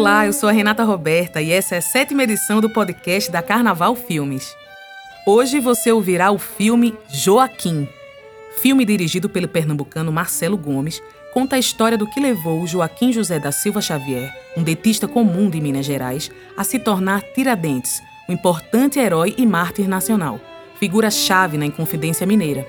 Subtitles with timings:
[0.00, 3.42] Olá, eu sou a Renata Roberta e essa é a sétima edição do podcast da
[3.42, 4.56] Carnaval Filmes.
[5.26, 7.86] Hoje você ouvirá o filme Joaquim.
[8.62, 11.02] Filme dirigido pelo pernambucano Marcelo Gomes,
[11.34, 15.60] conta a história do que levou Joaquim José da Silva Xavier, um dentista comum de
[15.60, 20.40] Minas Gerais, a se tornar Tiradentes, um importante herói e mártir nacional,
[20.78, 22.66] figura-chave na Inconfidência Mineira.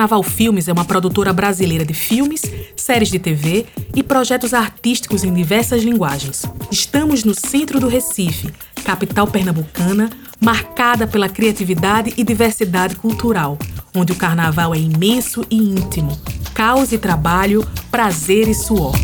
[0.00, 2.40] Carnaval Filmes é uma produtora brasileira de filmes,
[2.74, 6.46] séries de TV e projetos artísticos em diversas linguagens.
[6.70, 8.48] Estamos no centro do Recife,
[8.82, 10.08] capital pernambucana,
[10.40, 13.58] marcada pela criatividade e diversidade cultural,
[13.94, 16.18] onde o carnaval é imenso e íntimo,
[16.54, 18.94] caos e trabalho, prazer e suor.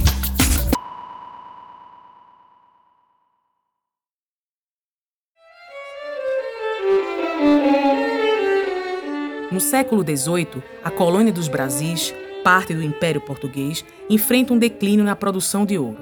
[9.57, 15.17] No século XVIII, a colônia dos Brasis, parte do Império Português, enfrenta um declínio na
[15.17, 15.97] produção de ouro.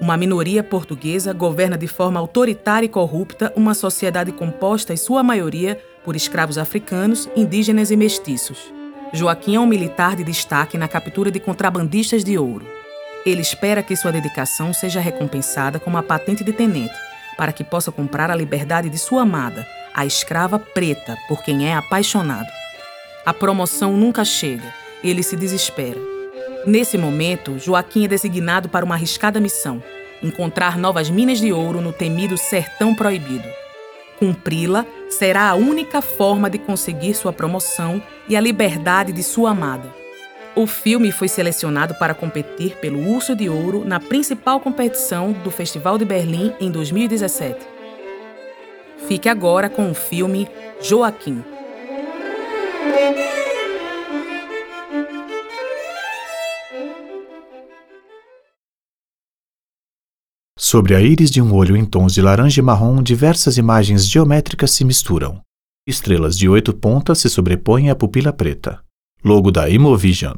[0.00, 5.76] Uma minoria portuguesa governa de forma autoritária e corrupta uma sociedade composta, em sua maioria,
[6.04, 8.72] por escravos africanos, indígenas e mestiços.
[9.12, 12.64] Joaquim é um militar de destaque na captura de contrabandistas de ouro.
[13.26, 16.94] Ele espera que sua dedicação seja recompensada com uma patente de tenente,
[17.36, 21.74] para que possa comprar a liberdade de sua amada, a escrava preta, por quem é
[21.74, 22.46] apaixonado.
[23.28, 24.72] A promoção nunca chega.
[25.04, 26.00] Ele se desespera.
[26.66, 29.82] Nesse momento, Joaquim é designado para uma arriscada missão:
[30.22, 33.46] encontrar novas minas de ouro no temido Sertão Proibido.
[34.18, 39.94] Cumpri-la será a única forma de conseguir sua promoção e a liberdade de sua amada.
[40.56, 45.98] O filme foi selecionado para competir pelo Urso de Ouro na principal competição do Festival
[45.98, 47.58] de Berlim em 2017.
[49.06, 50.48] Fique agora com o filme
[50.80, 51.57] Joaquim.
[60.70, 64.70] Sobre a íris de um olho em tons de laranja e marrom, diversas imagens geométricas
[64.72, 65.40] se misturam.
[65.86, 68.84] Estrelas de oito pontas se sobrepõem à pupila preta.
[69.24, 70.36] Logo da Imovision.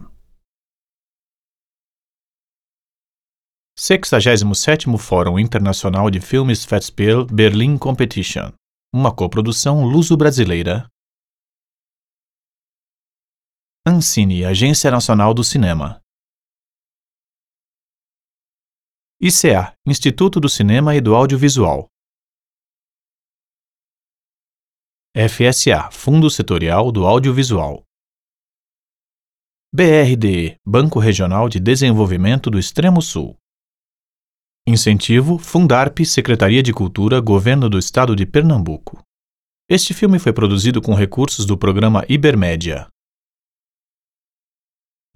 [3.76, 8.52] 67º Fórum Internacional de Filmes Festspiel Berlin Competition.
[8.94, 10.86] Uma coprodução luso-brasileira.
[13.86, 16.02] Ancine, Agência Nacional do Cinema.
[19.18, 21.88] ICA, Instituto do Cinema e do Audiovisual.
[25.16, 27.82] FSA, Fundo Setorial do Audiovisual.
[29.72, 33.34] BRDE, Banco Regional de Desenvolvimento do Extremo Sul.
[34.68, 39.02] Incentivo Fundarp, Secretaria de Cultura, Governo do Estado de Pernambuco.
[39.70, 42.86] Este filme foi produzido com recursos do programa Ibermédia.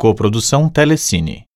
[0.07, 1.47] Coprodução Telecine.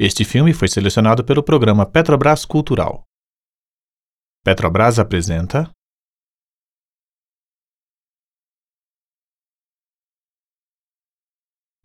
[0.00, 3.04] Este filme foi selecionado pelo programa Petrobras Cultural.
[4.44, 5.70] Petrobras apresenta.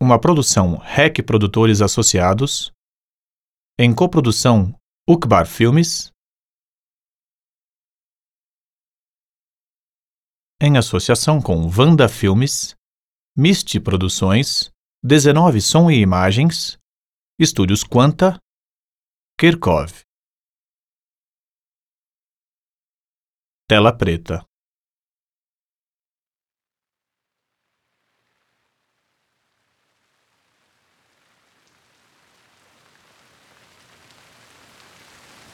[0.02, 2.72] Uma produção REC Produtores Associados,
[3.78, 4.74] em coprodução
[5.08, 6.10] Ukbar Filmes,
[10.60, 12.74] em associação com Vanda Filmes,
[13.34, 14.70] Misty Produções,
[15.02, 16.78] 19 Som e Imagens,
[17.38, 18.38] Estúdios Quanta,
[19.40, 19.90] Kirkov.
[23.66, 24.44] Tela preta.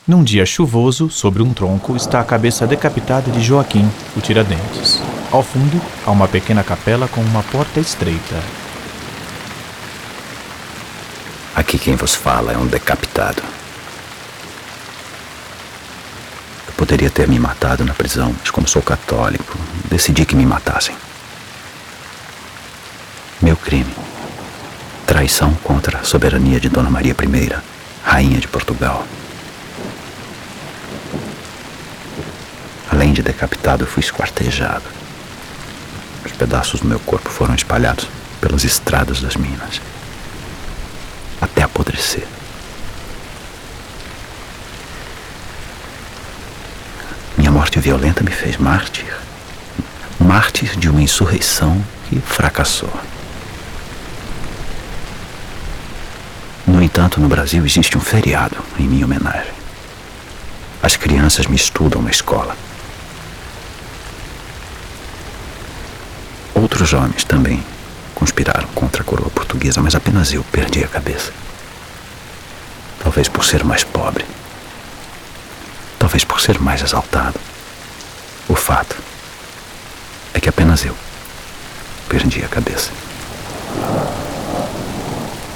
[0.05, 3.85] Num dia chuvoso, sobre um tronco, está a cabeça decapitada de Joaquim,
[4.17, 4.98] o Tiradentes.
[5.31, 8.43] Ao fundo, há uma pequena capela com uma porta estreita.
[11.55, 13.43] Aqui quem vos fala é um decapitado.
[16.67, 19.59] Eu poderia ter me matado na prisão, mas como sou católico,
[19.91, 20.97] decidi que me matassem.
[23.43, 23.95] Meu crime.
[25.07, 27.63] Traição contra a soberania de Dona Maria I,
[28.03, 29.05] rainha de Portugal.
[32.91, 34.98] Além de decapitado, fui esquartejado.
[36.39, 38.07] Os pedaços do meu corpo foram espalhados
[38.41, 39.81] pelas estradas das minas
[41.41, 42.25] até apodrecer.
[47.37, 49.13] Minha morte violenta me fez mártir,
[50.21, 52.93] mártir de uma insurreição que fracassou.
[56.69, 59.55] No entanto, no Brasil existe um feriado em minha homenagem.
[60.81, 62.57] As crianças me estudam na escola.
[66.55, 67.63] Outros homens também
[68.15, 71.33] conspiraram contra a coroa portuguesa, mas apenas eu perdi a cabeça.
[73.03, 74.25] Talvez por ser mais pobre.
[75.99, 77.39] Talvez por ser mais exaltado.
[78.49, 78.97] O fato
[80.35, 80.97] é que apenas eu
[82.09, 82.91] perdi a cabeça.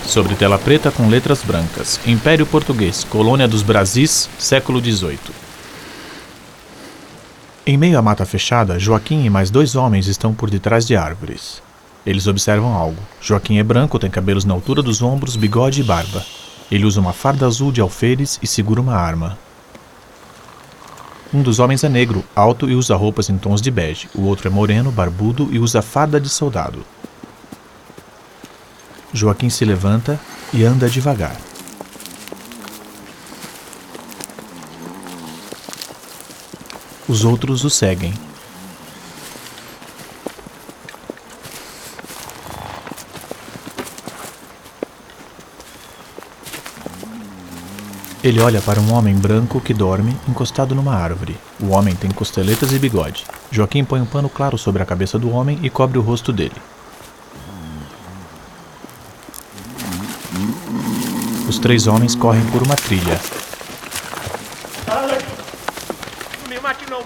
[0.07, 1.99] Sobre tela preta com letras brancas.
[2.07, 5.42] Império Português, Colônia dos Brasis, século XVIII.
[7.65, 11.63] Em meio à mata fechada, Joaquim e mais dois homens estão por detrás de árvores.
[12.05, 13.01] Eles observam algo.
[13.21, 16.27] Joaquim é branco, tem cabelos na altura dos ombros, bigode e barba.
[16.73, 19.39] Ele usa uma farda azul de alferes e segura uma arma.
[21.33, 24.09] Um dos homens é negro, alto e usa roupas em tons de bege.
[24.13, 26.85] O outro é moreno, barbudo e usa farda de soldado.
[29.13, 30.19] Joaquim se levanta
[30.53, 31.37] e anda devagar.
[37.13, 38.15] Os outros o seguem.
[48.25, 51.37] Ele olha para um homem branco que dorme encostado numa árvore.
[51.61, 53.27] O homem tem costeletas e bigode.
[53.51, 56.57] Joaquim põe um pano claro sobre a cabeça do homem e cobre o rosto dele.
[61.47, 63.21] Os três homens correm por uma trilha.
[66.43, 67.03] Não me mate não,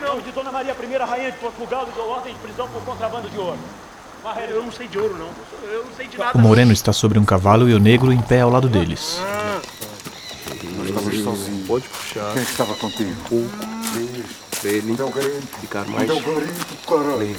[0.00, 0.20] Não.
[0.20, 3.58] De Dona Maria I, rainha de Portugal, ordem de prisão por contrabando de ouro.
[4.48, 5.30] Eu não sei de ouro, não.
[5.70, 6.36] Eu não sei de nada.
[6.36, 9.20] O moreno está sobre um cavalo e o negro em pé ao lado deles.
[11.66, 12.32] Pode puxar.
[12.32, 13.14] Quem é estava contigo?
[13.30, 13.48] O
[14.64, 15.12] Então,
[15.60, 16.20] ficar mais Então,
[16.88, 17.36] caralho.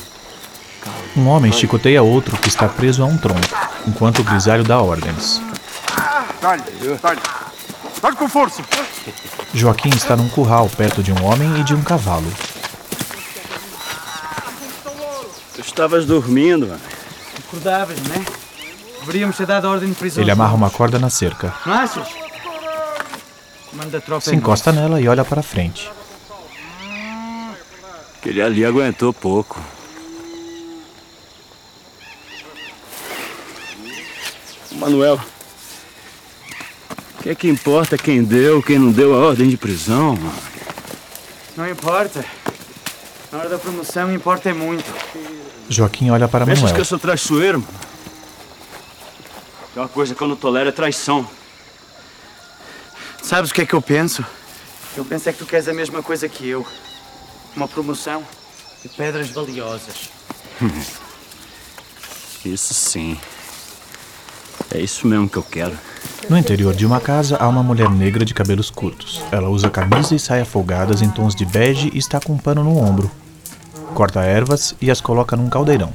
[1.16, 3.42] Um homem chicoteia outro que está preso a um tronco,
[3.86, 5.42] enquanto o grisalho dá ordens.
[6.42, 6.64] Dá-lhe,
[7.02, 7.22] dá-lhe.
[8.02, 8.64] Dá-lhe com força.
[9.54, 12.32] Joaquim está num curral perto de um homem e de um cavalo.
[15.56, 16.82] Tu estavas dormindo, mano.
[17.40, 18.26] Acordavas, não é?
[19.00, 20.22] Deveríamos ter dado ordem de prisão.
[20.22, 22.08] Ele amarra uma corda na cerca, Não achas?
[23.74, 25.90] Manda tropa se encosta nela e olha para frente.
[28.20, 29.60] Aquele ali aguentou pouco.
[34.74, 35.20] Manuel,
[37.20, 40.16] o que é que importa quem deu, quem não deu a ordem de prisão?
[40.16, 40.34] mano?
[41.56, 42.24] Não importa.
[43.32, 44.86] Na hora da promoção importa é muito.
[45.70, 46.86] Joaquim olha para Pensas que eu Manuel.
[46.86, 47.74] sou traiçoeiro, mano?
[49.74, 51.28] Tem uma coisa que eu não tolero é traição.
[53.22, 54.24] Sabes o que é que eu penso?
[54.96, 56.66] Eu penso é que tu queres a mesma coisa que eu.
[57.56, 58.26] Uma promoção
[58.86, 60.10] e pedras valiosas.
[62.46, 63.20] Isso sim.
[64.74, 65.78] É isso mesmo que eu quero.
[66.30, 69.22] No interior de uma casa há uma mulher negra de cabelos curtos.
[69.32, 72.64] Ela usa camisa e saia folgadas em tons de bege e está com um pano
[72.64, 73.10] no ombro.
[73.94, 75.94] Corta ervas e as coloca num caldeirão.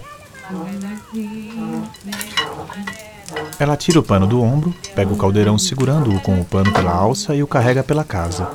[3.58, 7.34] Ela tira o pano do ombro, pega o caldeirão segurando-o com o pano pela alça
[7.34, 8.48] e o carrega pela casa.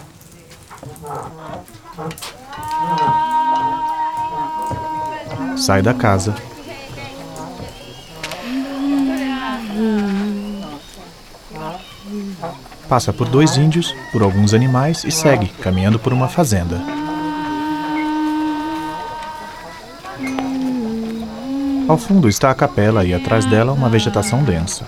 [5.56, 6.36] Sai da casa.
[12.90, 16.82] Passa por dois índios, por alguns animais e segue, caminhando por uma fazenda.
[21.88, 24.86] Ao fundo está a capela e atrás dela uma vegetação densa.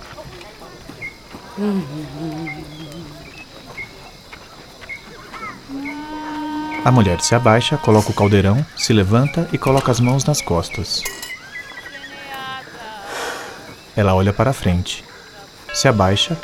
[6.82, 11.02] A mulher se abaixa, coloca o caldeirão, se levanta e coloca as mãos nas costas.
[13.94, 15.04] Ela olha para frente.
[15.74, 16.38] Se abaixa,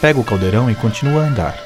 [0.00, 1.58] pega o caldeirão e continua a andar.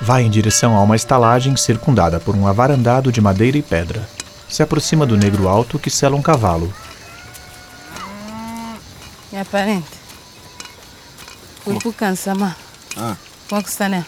[0.00, 4.06] Vai em direção a uma estalagem circundada por um avarandado de madeira e pedra.
[4.48, 6.72] Se aproxima do negro alto que sela um cavalo.
[9.32, 9.88] É aparente.
[11.62, 12.54] Fui por cansa, ma.
[12.96, 13.16] Ah.
[13.48, 14.04] Como é que está, né?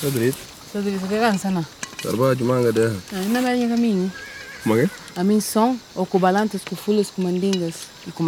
[0.00, 0.08] Só
[0.80, 1.64] diz que cansa, não.
[2.02, 2.96] Trabalho de manga dela.
[3.12, 4.12] Ainda vai em caminho.
[4.62, 8.22] Como é que A mim são ou com balantas, com folhas, com mandingas e com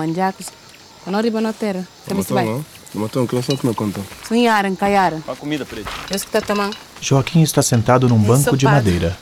[1.04, 2.44] Quando arriba na terra, como se vai?
[2.44, 2.64] não?
[2.94, 4.04] Não matou, que não só que não contou.
[4.26, 5.22] Sonharam, caiaram.
[5.28, 5.88] A comida, preto.
[6.10, 6.76] Eu que está tomando.
[7.00, 9.16] Joaquim está sentado num banco de madeira.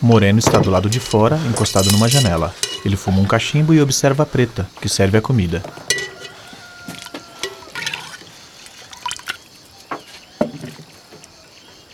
[0.00, 2.54] Moreno está do lado de fora, encostado numa janela.
[2.84, 5.62] Ele fuma um cachimbo e observa a preta, que serve a comida.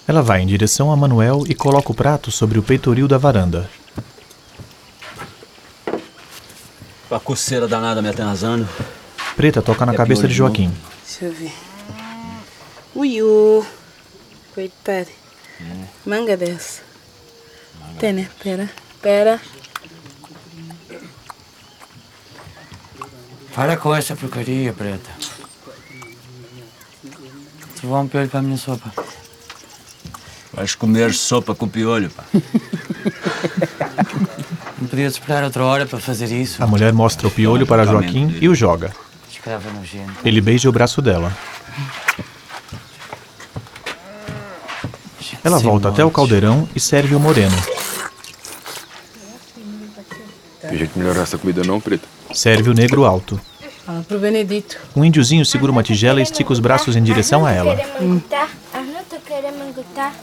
[0.06, 3.68] Ela vai em direção a Manuel e coloca o prato sobre o peitoril da varanda.
[7.10, 8.68] A coceira danada me atrasando.
[9.34, 10.34] Preta toca na É cabeça de novo.
[10.34, 10.72] Joaquim.
[11.04, 11.52] Deixa eu ver.
[12.94, 13.66] Uiu.
[14.54, 15.08] Coitado.
[16.04, 16.82] Manga dessa.
[17.98, 18.28] Tem, né?
[18.42, 18.68] Pera.
[19.00, 19.40] Pera.
[23.54, 25.10] Para com essa porcaria, preta.
[27.76, 28.92] Trovou um piolho para a minha sopa.
[30.52, 32.24] Vais comer sopa com piolho, pá.
[34.80, 36.62] Não podia esperar outra hora para fazer isso.
[36.62, 38.92] A mulher mostra o piolho para Joaquim e o joga.
[40.24, 41.32] Ele beija o braço dela.
[45.42, 47.56] Ela volta até o caldeirão e serve o moreno.
[50.60, 52.06] Tem jeito de melhorar essa comida não, preto?
[52.34, 53.40] Serve o negro alto.
[53.86, 54.78] Fala pro Benedito.
[54.94, 57.74] Um índiozinho segura uma tigela e estica os braços em direção a ela.
[59.74, 60.14] Gostar.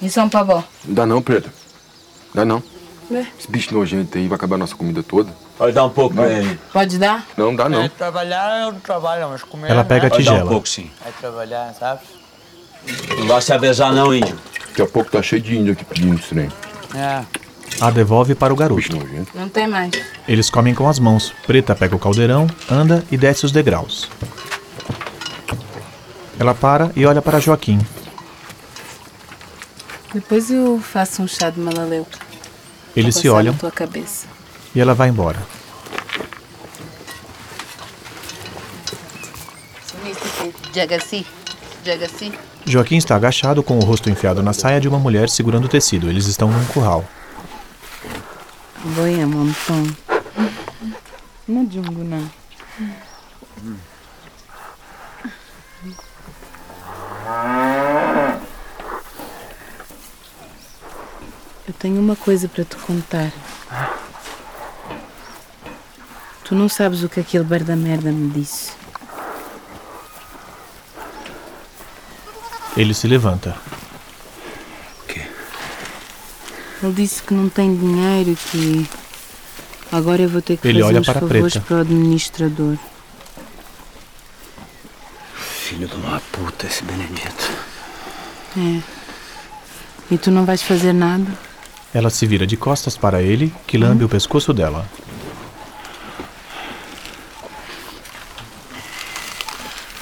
[0.00, 0.62] Isso é um pavó.
[0.84, 1.50] Dá não, preto.
[2.32, 2.62] Dá não.
[3.10, 3.26] É.
[3.38, 5.32] Esse bicho nojento aí vai acabar a nossa comida toda.
[5.56, 6.58] Pode dar um pouco pra ele.
[6.72, 7.26] Pode dar?
[7.36, 7.88] Não, dá não.
[7.88, 9.70] trabalhar eu não trabalho, mas comer.
[9.70, 10.50] Ela pega a Pode dar um tigela.
[10.50, 10.90] pouco, sim.
[11.06, 12.00] É trabalhar, sabe?
[13.18, 14.38] Não vai se avezar não, índio.
[14.68, 16.48] Daqui a pouco tá cheio de índio aqui pedindo esse trem.
[16.94, 17.24] É.
[17.80, 18.96] A devolve para o Bicho garoto.
[19.06, 19.30] nojento.
[19.34, 19.90] Não tem mais.
[20.26, 21.32] Eles comem com as mãos.
[21.46, 24.08] Preta pega o caldeirão, anda e desce os degraus.
[26.38, 27.80] Ela para e olha para Joaquim.
[30.14, 32.06] Depois eu faço um chá de malaleu.
[32.96, 34.26] Eles se olham na tua cabeça.
[34.74, 35.38] e ela vai embora.
[42.64, 46.08] Joaquim está agachado com o rosto enfiado na saia de uma mulher segurando o tecido.
[46.08, 47.04] Eles estão num curral.
[48.84, 49.96] Voy a montón.
[51.46, 52.04] Não jungo,
[61.68, 63.30] Eu tenho uma coisa para te contar.
[66.42, 68.72] Tu não sabes o que aquele bar da merda me disse.
[72.74, 73.54] Ele se levanta.
[76.82, 78.88] Ele disse que não tem dinheiro e que
[79.92, 81.66] agora eu vou ter que Ele fazer olha uns para favores preta.
[81.66, 82.78] para o administrador.
[85.34, 87.50] Filho de uma puta, esse Benedito.
[88.56, 88.80] É.
[90.10, 91.47] E tu não vais fazer nada?
[91.98, 94.88] Ela se vira de costas para ele, que lambe o pescoço dela.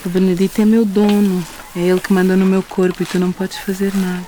[0.04, 1.42] O Benedito é meu dono.
[1.74, 4.26] É ele que manda no meu corpo e tu não podes fazer nada.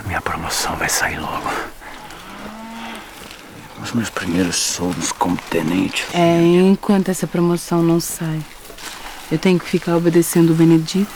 [0.00, 1.48] A minha promoção vai sair logo.
[3.80, 6.04] Os meus primeiros soldos como tenente.
[6.12, 8.42] É, enquanto essa promoção não sai,
[9.30, 11.14] eu tenho que ficar obedecendo o Benedito.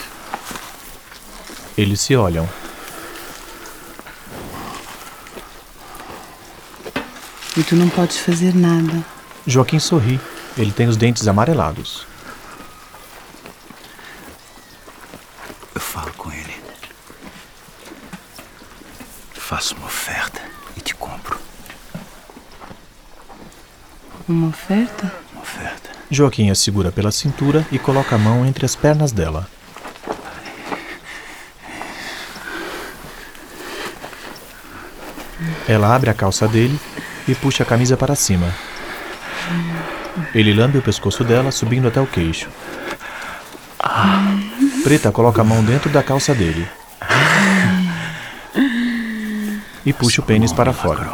[1.77, 2.49] Eles se olham.
[7.59, 9.05] E tu não podes fazer nada.
[9.45, 10.21] Joaquim sorri.
[10.57, 12.07] Ele tem os dentes amarelados.
[15.75, 16.55] Eu falo com ele.
[19.33, 20.41] Faço uma oferta
[20.77, 21.37] e te compro.
[24.29, 25.13] Uma oferta?
[25.33, 25.91] Uma oferta.
[26.09, 29.51] Joaquim a segura pela cintura e coloca a mão entre as pernas dela.
[35.67, 36.79] Ela abre a calça dele
[37.29, 38.53] e puxa a camisa para cima.
[40.35, 42.49] Ele lambe o pescoço dela, subindo até o queixo.
[44.83, 46.69] Preta coloca a mão dentro da calça dele
[49.89, 51.09] e puxa o pênis para fora.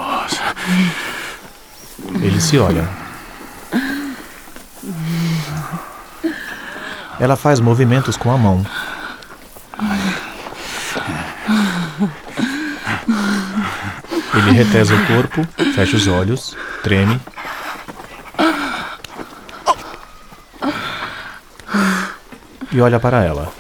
[2.21, 2.88] Eles se olham.
[7.21, 8.66] Ela faz movimentos com a mão.
[14.54, 15.44] Retesa o corpo,
[15.75, 17.20] fecha os olhos, treme.
[22.73, 23.52] E olha para ela.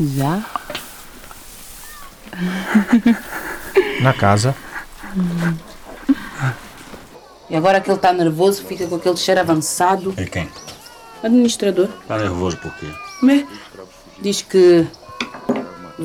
[0.00, 0.40] Já?
[4.00, 4.54] Na casa,
[7.48, 10.14] E agora que ele está nervoso, fica com aquele cheiro avançado.
[10.18, 10.48] E quem?
[11.22, 11.88] Administrador.
[12.06, 12.92] Tá nervoso por quê?
[14.20, 14.86] Diz que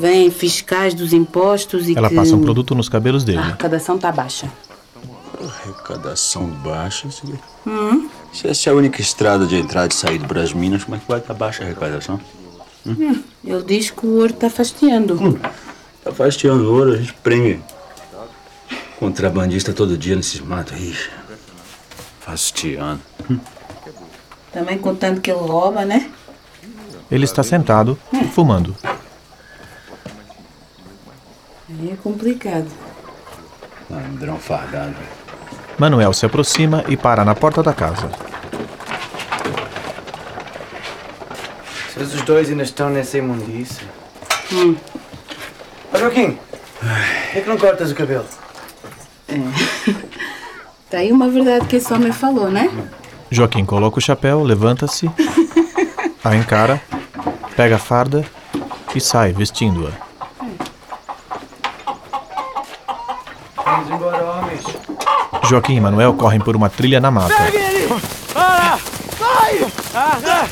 [0.02, 3.38] vêm fiscais dos impostos e ela que passa um produto nos cabelos a dele.
[3.38, 4.50] arrecadação está baixa.
[5.40, 7.06] Arrecadação baixa.
[7.06, 7.38] isso aqui.
[7.64, 8.08] Hum?
[8.32, 11.06] Se essa é a única estrada de entrada e saída do Brasminas, como é que
[11.08, 12.20] vai estar baixa a arrecadação?
[12.84, 15.38] Hum, Ele diz que o ouro está fastiando.
[16.02, 17.60] Tá fastiando ouro, a gente prende
[18.98, 20.76] contrabandista todo dia nesses matos.
[20.80, 21.10] Ixi,
[22.20, 23.00] fastiando.
[24.52, 26.10] Também contando que ele rouba, né?
[27.08, 27.96] Ele está sentado,
[28.34, 28.74] fumando.
[31.90, 32.68] É complicado.
[33.90, 34.94] Ladrão fardado.
[35.78, 38.10] Manuel se aproxima e para na porta da casa.
[41.96, 43.80] Mas os dois ainda estão nessa imundice.
[44.52, 44.76] Hum.
[45.92, 46.38] Ó Joaquim,
[46.78, 46.88] por
[47.38, 48.26] é que não cortas o cabelo?
[50.92, 52.70] Tá aí uma verdade que esse homem falou, né?
[53.30, 55.10] Joaquim coloca o chapéu, levanta-se,
[56.22, 56.82] a encara,
[57.56, 58.22] pega a farda
[58.94, 60.11] e sai vestindo-a.
[63.72, 64.60] Vamos embora, homens.
[65.48, 67.34] Joaquim e Manuel correm por uma trilha na mata.
[68.34, 68.78] Para!
[69.18, 69.66] Vai!
[69.94, 70.46] Ah, ah.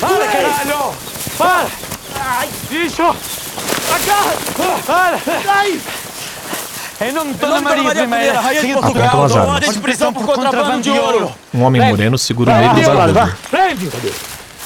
[0.00, 0.94] Para, caralho!
[1.38, 1.68] Para!
[2.20, 3.02] Ai, bicho!
[3.02, 4.34] Agarra!
[4.86, 5.18] Para!
[5.42, 5.80] Sai!
[7.00, 9.54] Em nome de Dona Maria Primeira, Rainha de Portugal, as armas.
[9.54, 11.32] ordem de prisão por contrabando de ouro!
[11.54, 13.36] Um homem moreno segura o negro barbudo.
[13.50, 13.90] Prende!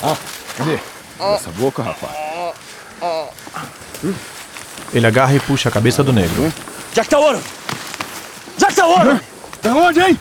[0.02, 0.16] Ah,
[0.56, 0.78] cadê?
[1.20, 2.12] Essa boca, rapaz.
[4.92, 6.52] Ele agarra e puxa a cabeça do negro.
[6.94, 7.40] Já que tá ouro!
[8.58, 9.20] Já que tá ouro!
[9.62, 10.20] Da onde, hein?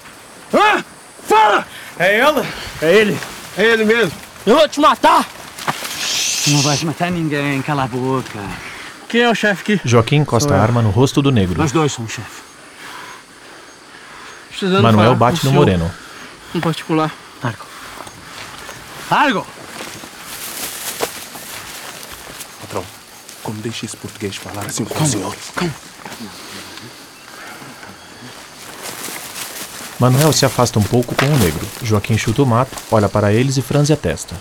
[0.53, 0.83] Hã?
[1.27, 1.65] Fala!
[1.97, 2.45] É ela?
[2.81, 3.19] É ele.
[3.57, 4.11] É ele mesmo.
[4.45, 5.25] Eu vou te matar!
[6.47, 8.39] Não vais matar ninguém, cala a boca.
[9.07, 9.81] Quem é o chefe aqui?
[9.83, 11.57] Joaquim encosta a arma no rosto do negro.
[11.59, 12.41] Nós dois somos chefe.
[14.49, 15.91] Precisando Manuel falar bate no moreno.
[16.53, 17.11] Em particular.
[17.43, 17.65] Largo.
[19.09, 19.47] Largo!
[22.61, 22.85] Patrão,
[23.41, 25.35] como deixa esse português falar assim com o senhor?
[29.99, 31.67] Manuel se afasta um pouco com o negro.
[31.83, 34.35] Joaquim chuta o mato, olha para eles e franze a testa.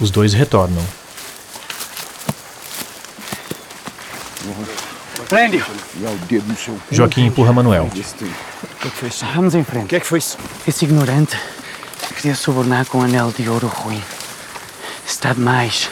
[0.00, 0.84] Os dois retornam.
[4.40, 6.80] E cu.
[6.92, 7.84] Joaquim empurra Manuel.
[7.84, 9.26] O que que foi isso?
[9.34, 9.84] Vamos em frente.
[9.84, 10.38] O que é que foi isso?
[10.66, 11.36] Esse ignorante
[12.14, 14.02] queria subornar com um anel de ouro ruim.
[15.04, 15.90] Está demais.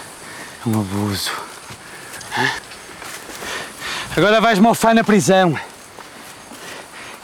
[0.66, 1.30] Um abuso.
[4.16, 5.56] Agora vais mofar na prisão.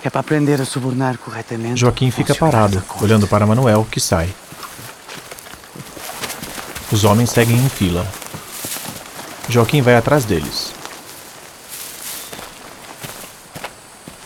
[0.04, 1.80] É para aprender a subornar corretamente.
[1.80, 4.32] Joaquim fica parado, olhando para Manuel, que sai.
[6.90, 8.06] Os homens seguem em fila.
[9.48, 10.72] Joaquim vai atrás deles.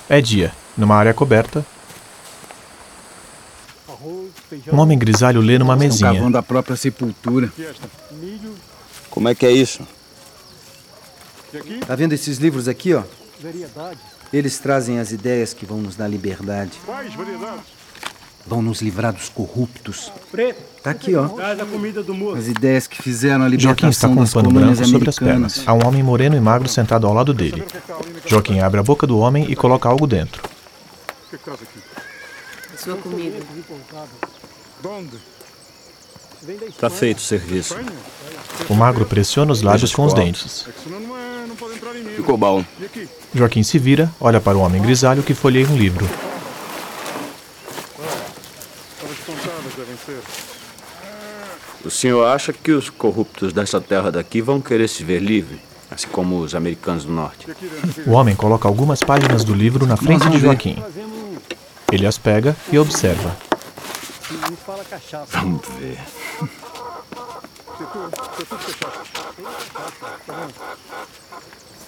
[0.08, 0.52] É dia.
[0.76, 1.64] Numa área coberta,
[4.72, 6.12] um homem grisalho lê numa Estão mesinha.
[6.12, 7.50] cavando a própria sepultura.
[9.16, 9.80] Como é que é isso?
[11.86, 13.02] Tá vendo esses livros aqui, ó?
[14.30, 16.72] Eles trazem as ideias que vão nos dar liberdade.
[18.46, 20.12] Vão nos livrar dos corruptos.
[20.82, 21.30] Tá aqui, ó.
[22.36, 25.18] As ideias que fizeram a Joaquim está libertação com um das pano branco sobre as
[25.18, 25.62] pernas.
[25.66, 27.64] Há um homem moreno e magro sentado ao lado dele.
[28.26, 30.42] Joaquim abre a boca do homem e coloca algo dentro.
[30.44, 31.80] O que que traz aqui?
[32.76, 33.38] Sua comida.
[34.82, 35.16] De onde?
[36.78, 37.76] Tá feito o serviço.
[38.68, 40.66] O magro pressiona os lábios com os dentes.
[42.16, 42.64] Ficou bom.
[42.80, 43.08] E aqui?
[43.34, 46.08] Joaquim se vira, olha para o homem grisalho que folheia um livro.
[51.84, 55.60] O senhor acha que os corruptos dessa terra daqui vão querer se ver livre?
[55.90, 57.46] Assim como os americanos do norte.
[58.06, 60.38] O homem coloca algumas páginas do livro na frente de.
[60.38, 60.82] Joaquim.
[61.92, 63.36] Ele as pega e observa.
[64.28, 65.38] Me fala cachaça.
[65.38, 65.98] Vamos ver.
[67.78, 69.00] Você tudo cachaça.
[70.26, 70.48] Tá bom?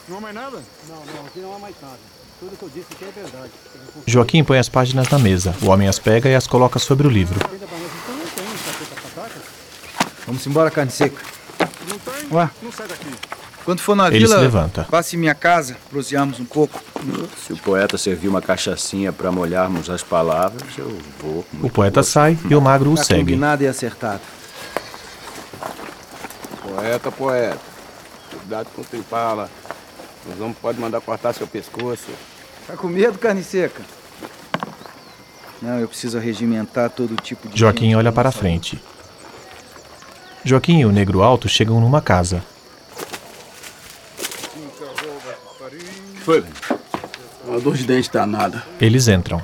[0.09, 0.63] Não há mais nada?
[0.89, 1.99] Não, não, aqui não há mais nada.
[2.39, 3.51] Tudo que eu disse aqui é verdade.
[4.07, 5.53] Joaquim põe as páginas na mesa.
[5.61, 7.41] O homem as pega e as coloca sobre o livro.
[10.25, 11.21] Vamos embora, carne seca.
[11.89, 12.33] Não tem?
[12.33, 12.51] Ué?
[12.63, 13.38] Não sai daqui.
[13.69, 14.87] Quando for na Ele vila, se levanta.
[14.91, 16.83] passe em minha casa, proseamos um pouco.
[17.37, 21.45] Se o poeta servir uma cachaçinha para molharmos as palavras, eu vou.
[21.63, 23.21] O poeta sai e o magro o Tá segue.
[23.21, 24.23] combinado e acertado.
[26.63, 27.59] Poeta, poeta.
[28.31, 29.51] Cuidado com o que fala.
[30.27, 32.09] Os homens podem mandar cortar seu pescoço.
[32.67, 33.83] Tá com medo, carne seca?
[35.61, 38.41] Não, eu preciso regimentar todo tipo de Joaquim gente olha para sabe.
[38.41, 38.83] frente.
[40.43, 42.43] Joaquim e o negro alto chegam numa casa.
[46.29, 46.45] Foi.
[47.47, 48.63] Uma dor de dente danada.
[48.79, 49.43] Eles entram.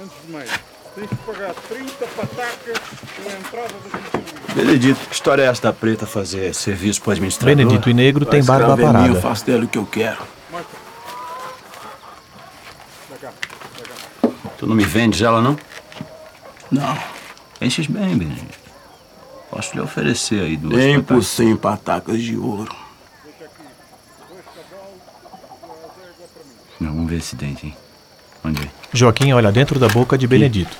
[0.00, 0.48] Antes de mais,
[0.94, 2.78] tem que pagar 30 patacas
[3.16, 7.56] pela entrada do Benedito, que história é essa da preta fazer serviço pro administrador?
[7.56, 9.08] Benedito e negro têm Vai, barba é parada.
[9.08, 10.18] Eu faço dele o que eu quero.
[14.56, 15.58] Tu não me vendes ela, não?
[16.70, 16.96] Não.
[17.60, 18.56] Enches bem, Benedito.
[19.50, 21.06] Posso lhe oferecer aí duas patacas.
[21.06, 22.72] por cem patacas de ouro.
[26.80, 27.76] Não, vamos ver esse dente, hein?
[28.42, 28.68] Onde é?
[28.92, 30.76] Joaquim olha dentro da boca de Benedito.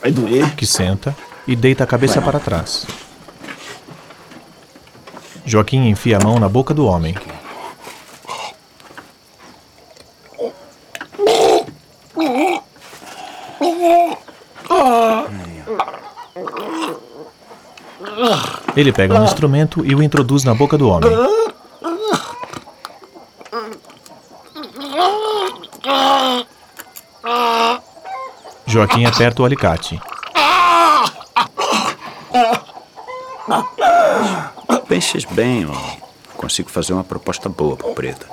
[0.00, 0.54] Vai doer.
[0.54, 2.86] que senta e deita a cabeça para trás.
[5.44, 7.14] Joaquim enfia a mão na boca do homem.
[18.78, 21.10] Ele pega um instrumento e o introduz na boca do homem.
[28.64, 30.00] Joaquim aperta o alicate.
[34.86, 36.02] Penses bem, homem.
[36.36, 38.28] Consigo fazer uma proposta boa pro Preta.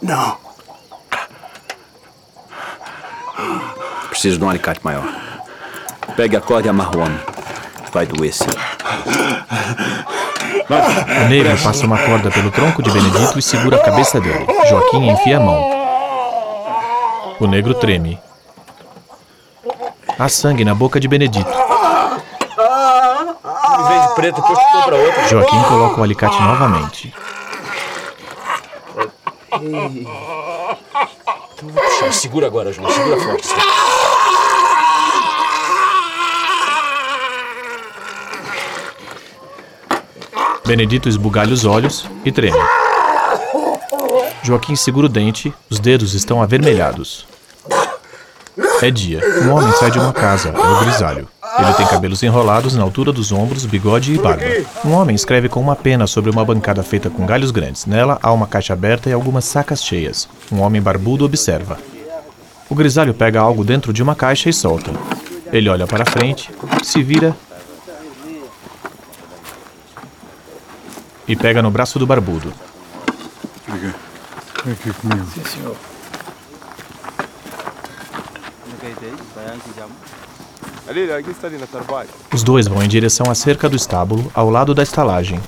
[0.00, 0.36] Não.
[4.08, 5.04] Preciso de um alicate maior.
[6.14, 7.20] Pegue a corda e amarra o homem.
[7.92, 8.77] Vai doer sim.
[11.24, 14.46] O negro passa uma corda pelo tronco de Benedito e segura a cabeça dele.
[14.68, 15.78] Joaquim enfia a mão.
[17.40, 18.18] O negro treme.
[20.18, 21.48] Há sangue na boca de Benedito.
[23.78, 25.28] Em vez de preto, pra outra.
[25.28, 27.14] Joaquim coloca o alicate novamente.
[29.52, 30.06] Então.
[32.12, 32.90] Segura agora, João.
[32.90, 33.48] Segura forte.
[40.68, 42.58] Benedito esbugalha os olhos e treme.
[44.42, 47.26] Joaquim segura o dente, os dedos estão avermelhados.
[48.82, 49.22] É dia.
[49.44, 51.26] Um homem sai de uma casa, é o grisalho.
[51.58, 54.44] Ele tem cabelos enrolados na altura dos ombros, bigode e barba.
[54.84, 57.86] Um homem escreve com uma pena sobre uma bancada feita com galhos grandes.
[57.86, 60.28] Nela há uma caixa aberta e algumas sacas cheias.
[60.52, 61.78] Um homem barbudo observa.
[62.68, 64.90] O grisalho pega algo dentro de uma caixa e solta.
[65.50, 66.50] Ele olha para frente,
[66.82, 67.34] se vira
[71.28, 72.52] e pega no braço do barbudo.
[73.68, 73.94] Aqui.
[74.72, 75.26] Aqui comigo.
[75.34, 75.76] Sim, senhor.
[82.32, 85.38] Os dois vão em direção à cerca do estábulo, ao lado da estalagem.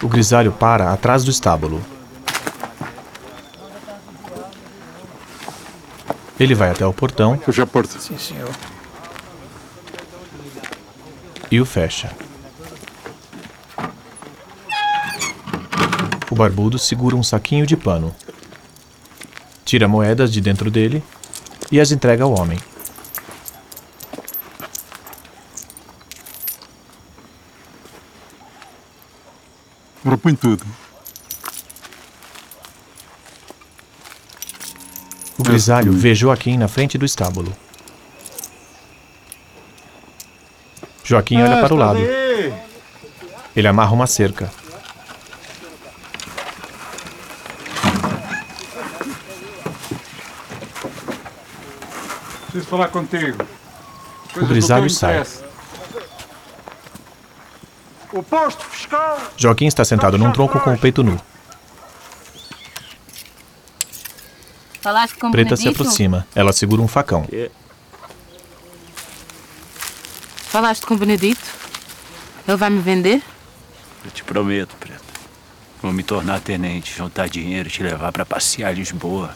[0.00, 1.82] O grisalho para atrás do estábulo.
[6.38, 7.98] Ele vai até o portão Fecha a porta.
[7.98, 8.50] Sim, senhor.
[11.50, 12.10] E o fecha.
[16.30, 18.14] O barbudo segura um saquinho de pano.
[19.64, 21.02] Tira moedas de dentro dele
[21.70, 22.58] e as entrega ao homem.
[30.04, 30.64] Agora põe tudo.
[35.38, 37.54] O grisalho vê Joaquim na frente do estábulo.
[41.04, 42.00] Joaquim olha para o lado.
[43.54, 44.50] Ele amarra uma cerca.
[52.46, 53.44] Preciso falar contigo.
[54.36, 55.24] O grisalho sai.
[58.12, 59.18] O posto fiscal.
[59.36, 61.20] Joaquim está sentado num tronco com o peito nu.
[64.80, 66.26] Falaste com o Preta se aproxima.
[66.34, 67.26] Ela segura um facão.
[70.54, 71.44] Falaste com o Benedito?
[72.46, 73.20] Ele vai me vender?
[74.04, 75.02] Eu te prometo, Preta.
[75.82, 79.34] Vou me tornar tenente, juntar dinheiro e te levar para passear em Lisboa.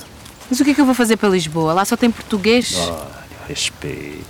[0.48, 1.72] Mas o que é que eu vou fazer para Lisboa?
[1.72, 2.72] Lá só tem português.
[2.76, 3.08] Olha,
[3.48, 4.24] respeito.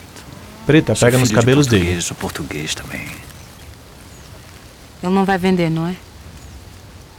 [0.65, 2.01] Preta Sou pega nos filho de cabelos dele.
[2.01, 3.07] Sou português também.
[5.03, 5.95] Ele não vai vender, não é?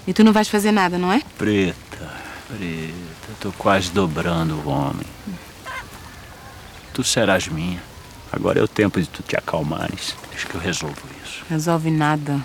[0.07, 1.21] E tu não vais fazer nada, não é?
[1.37, 2.11] Preta,
[2.47, 5.05] preta, tô quase dobrando o homem.
[6.91, 7.87] Tu serás minha.
[8.31, 10.15] Agora é o tempo de tu te acalmares.
[10.29, 11.43] Deixa que eu resolvo isso.
[11.49, 12.39] Resolve nada.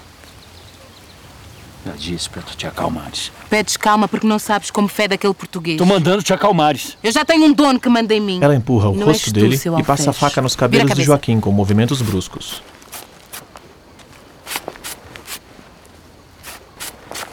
[1.87, 3.31] Já disse pra tu te acalmares.
[3.51, 5.77] Pedes calma porque não sabes como fede aquele português.
[5.77, 6.97] Tô mandando te acalmares.
[7.03, 8.39] Eu já tenho um dono que manda em mim.
[8.43, 11.03] Ela empurra o Não rosto tu, dele seu e passa a faca nos cabelos de.
[11.03, 12.63] Joaquim com movimentos bruscos.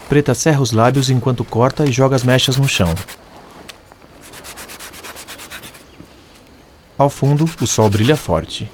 [0.09, 2.93] Preta cerra os lábios enquanto corta e joga as mechas no chão.
[7.01, 8.69] Ao fundo, o sol brilha forte.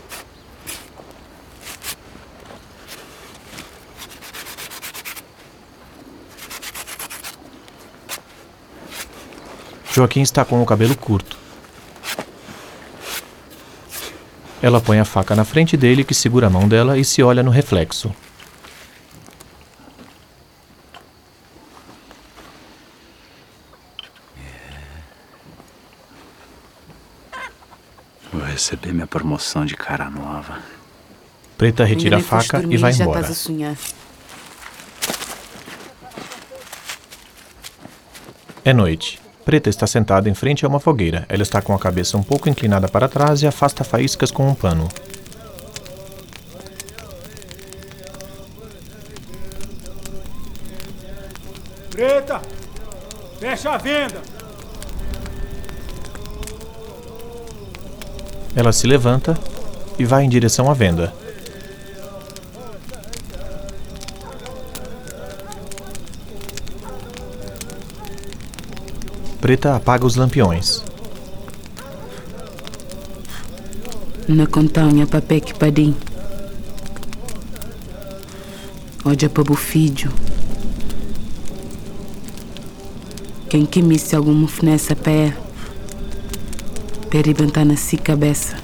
[9.93, 11.37] Joaquim está com o cabelo curto.
[14.61, 17.41] Ela põe a faca na frente dele, que segura a mão dela e se olha
[17.41, 18.13] no reflexo.
[28.57, 30.57] Receber minha promoção de cara nova.
[31.57, 33.21] Preta retira a faca e dormir vai já embora.
[33.21, 33.75] estás a sonhar.
[38.65, 39.21] É noite.
[39.45, 41.25] Preta está sentada em frente a uma fogueira.
[41.29, 44.55] Ela está com a cabeça um pouco inclinada para trás e afasta faíscas com um
[44.55, 44.89] pano.
[51.91, 52.41] Preta!
[53.39, 54.36] Fecha a venda!
[58.57, 59.37] Ela se levanta
[59.99, 61.13] e vai em direção à venda.
[69.39, 70.83] Preta apaga os lampiões.
[74.27, 75.95] Na contanha papel que padim.
[79.05, 80.11] Olha para o filho.
[83.51, 85.46] Quem que me se alguma nessa pé?
[87.09, 88.57] Peribentar na si cabeça.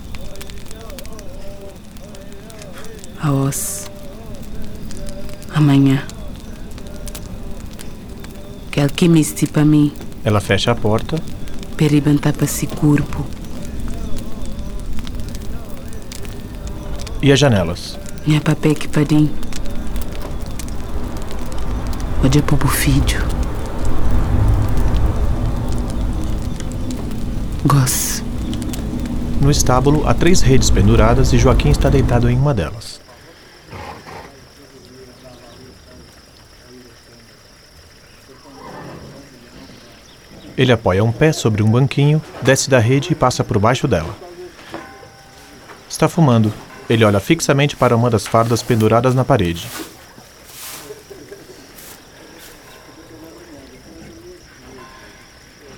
[3.21, 3.89] A os.
[5.53, 6.03] Amanhã.
[8.95, 9.93] Que me para mim.
[10.23, 11.21] Ela fecha a porta.
[11.77, 13.25] Peribentar para si corpo.
[17.21, 17.97] E as janelas?
[18.25, 19.29] Minha papel que padim.
[22.23, 23.21] Olha para o filho.
[27.65, 28.12] Gosto.
[29.43, 33.01] No estábulo há três redes penduradas e Joaquim está deitado em uma delas.
[40.58, 44.15] Ele apoia um pé sobre um banquinho, desce da rede e passa por baixo dela.
[45.89, 46.53] Está fumando.
[46.89, 49.67] Ele olha fixamente para uma das fardas penduradas na parede.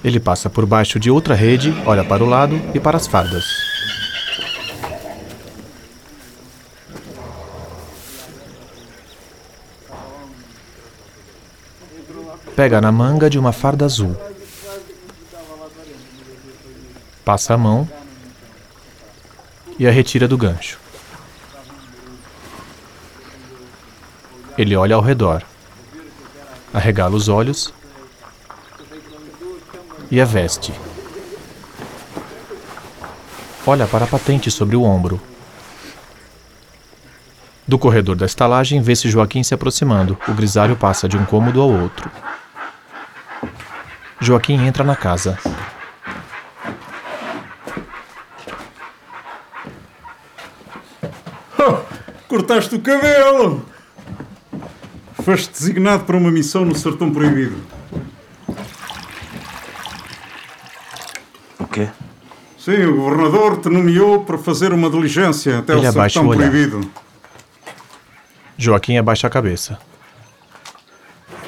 [0.05, 3.43] Ele passa por baixo de outra rede, olha para o lado e para as fardas.
[12.55, 14.15] Pega na manga de uma farda azul.
[17.25, 17.89] Passa a mão
[19.79, 20.79] e a retira do gancho.
[24.55, 25.41] Ele olha ao redor,
[26.71, 27.73] arregala os olhos
[30.09, 30.73] e a veste.
[33.65, 35.19] Olha para a patente sobre o ombro.
[37.67, 40.17] Do corredor da estalagem vê-se Joaquim se aproximando.
[40.27, 42.09] O grisalho passa de um cômodo ao outro.
[44.19, 45.39] Joaquim entra na casa.
[52.35, 53.65] Cortaste o cabelo!
[55.23, 57.55] Foste designado para uma missão no Sertão Proibido.
[61.75, 61.89] Quê?
[62.57, 66.49] Sim, o governador te nomeou para fazer uma diligência até Ele o Sertão o olhar.
[66.49, 66.91] Proibido.
[68.57, 69.77] Joaquim abaixa a cabeça.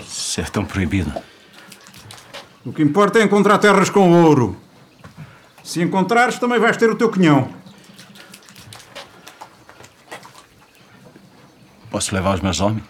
[0.05, 1.11] Sertão proibido.
[2.65, 4.57] O que importa é encontrar terras com ouro.
[5.63, 7.49] Se encontrares, também vais ter o teu quinhão.
[11.89, 12.83] Posso levar os meus homens?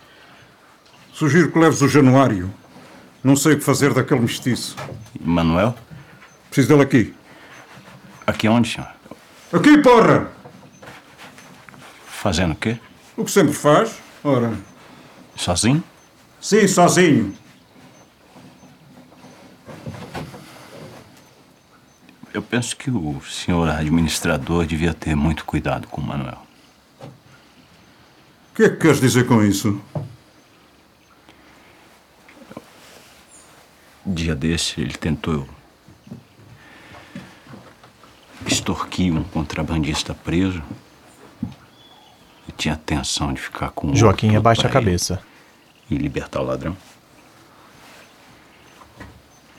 [1.13, 2.51] Sugiro que leves o Januário.
[3.23, 4.75] Não sei o que fazer daquele mestiço.
[5.21, 5.75] Manuel?
[6.49, 7.15] Preciso dele aqui.
[8.27, 8.89] Aqui onde, senhor?
[9.53, 10.29] Aqui, porra!
[12.05, 12.77] Fazendo o quê?
[13.15, 13.99] O que sempre faz.
[14.21, 14.53] Ora.
[15.33, 15.81] Sozinho?
[16.41, 17.33] Sim, sozinho.
[22.33, 26.45] Eu penso que o senhor administrador devia ter muito cuidado com o Manuel.
[27.01, 29.81] O que é que queres dizer com isso?
[34.05, 35.47] Dia desse, ele tentou
[38.47, 40.61] extorquir um contrabandista preso
[42.47, 45.21] e tinha a intenção de ficar com o Joaquim abaixa a cabeça.
[45.89, 46.75] e libertar o ladrão.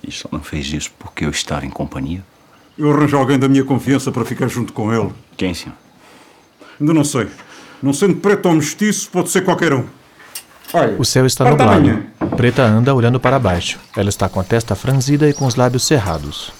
[0.02, 2.22] E só não fez isso porque eu estava em companhia.
[2.78, 5.12] Eu arranjo alguém da minha confiança para ficar junto com ele.
[5.36, 5.74] Quem, senhor?
[6.80, 7.28] Ainda não sei.
[7.82, 9.84] Não sendo preto ou mestiço, pode ser qualquer um.
[10.72, 12.04] Olha, O céu está nublado.
[12.36, 13.78] Preta anda olhando para baixo.
[13.96, 16.52] Ela está com a testa franzida e com os lábios cerrados.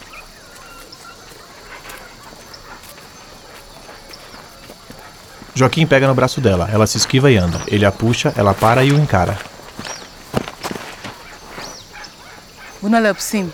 [5.59, 6.69] Joaquim pega no braço dela.
[6.73, 7.61] Ela se esquiva e anda.
[7.67, 9.37] Ele a puxa, ela para e o encara.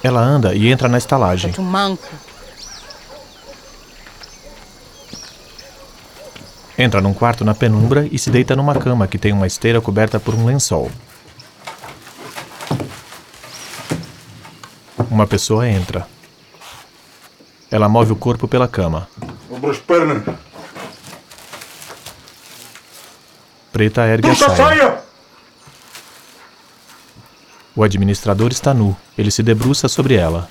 [0.03, 1.55] Ela anda e entra na estalagem.
[6.77, 10.21] Entra num quarto na penumbra e se deita numa cama que tem uma esteira coberta
[10.21, 10.91] por um lençol.
[15.11, 16.07] Uma pessoa entra.
[17.71, 19.09] Ela move o corpo pela cama.
[19.51, 20.23] Abre as pernas.
[23.75, 24.67] Preta ergue a Puxa a saia.
[24.69, 24.99] saia!
[27.75, 28.97] O administrador está nu.
[29.19, 30.49] Ele se debruça sobre ela.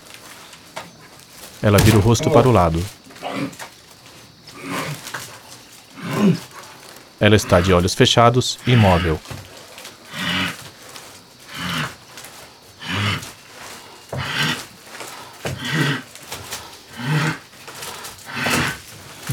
[1.62, 2.86] Ela vira o rosto para o lado.
[7.18, 9.18] Ela está de olhos fechados, imóvel.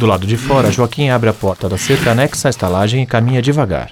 [0.00, 3.42] Do lado de fora, Joaquim abre a porta da cerca anexa à estalagem e caminha
[3.42, 3.90] devagar.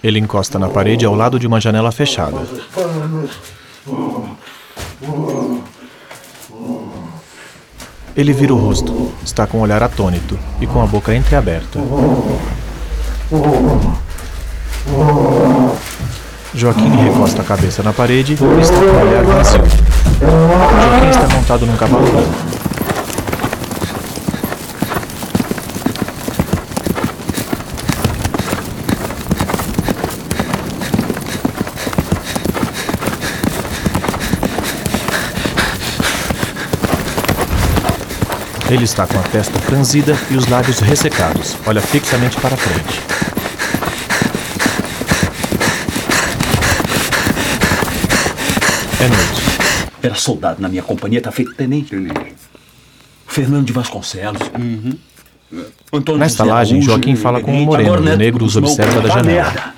[0.00, 2.46] Ele encosta na parede ao lado de uma janela fechada.
[8.16, 11.78] Ele vira o rosto, está com o olhar atônito e com a boca entreaberta.
[16.54, 19.60] Joaquim recosta a cabeça na parede e está com o olhar vazio.
[19.60, 22.55] Joaquim está montado num cavalo branco.
[38.68, 41.56] Ele está com a testa franzida e os lábios ressecados.
[41.64, 43.00] Olha fixamente para frente.
[49.00, 49.88] É noite.
[50.02, 51.90] Era soldado na minha companhia, tá feito tenente.
[51.90, 52.34] Tenente.
[53.28, 54.42] Fernando de Vasconcelos.
[54.58, 54.98] Uhum.
[56.18, 59.74] Na estalagem, Joaquim fala com um moreno e o negro os observa da janela.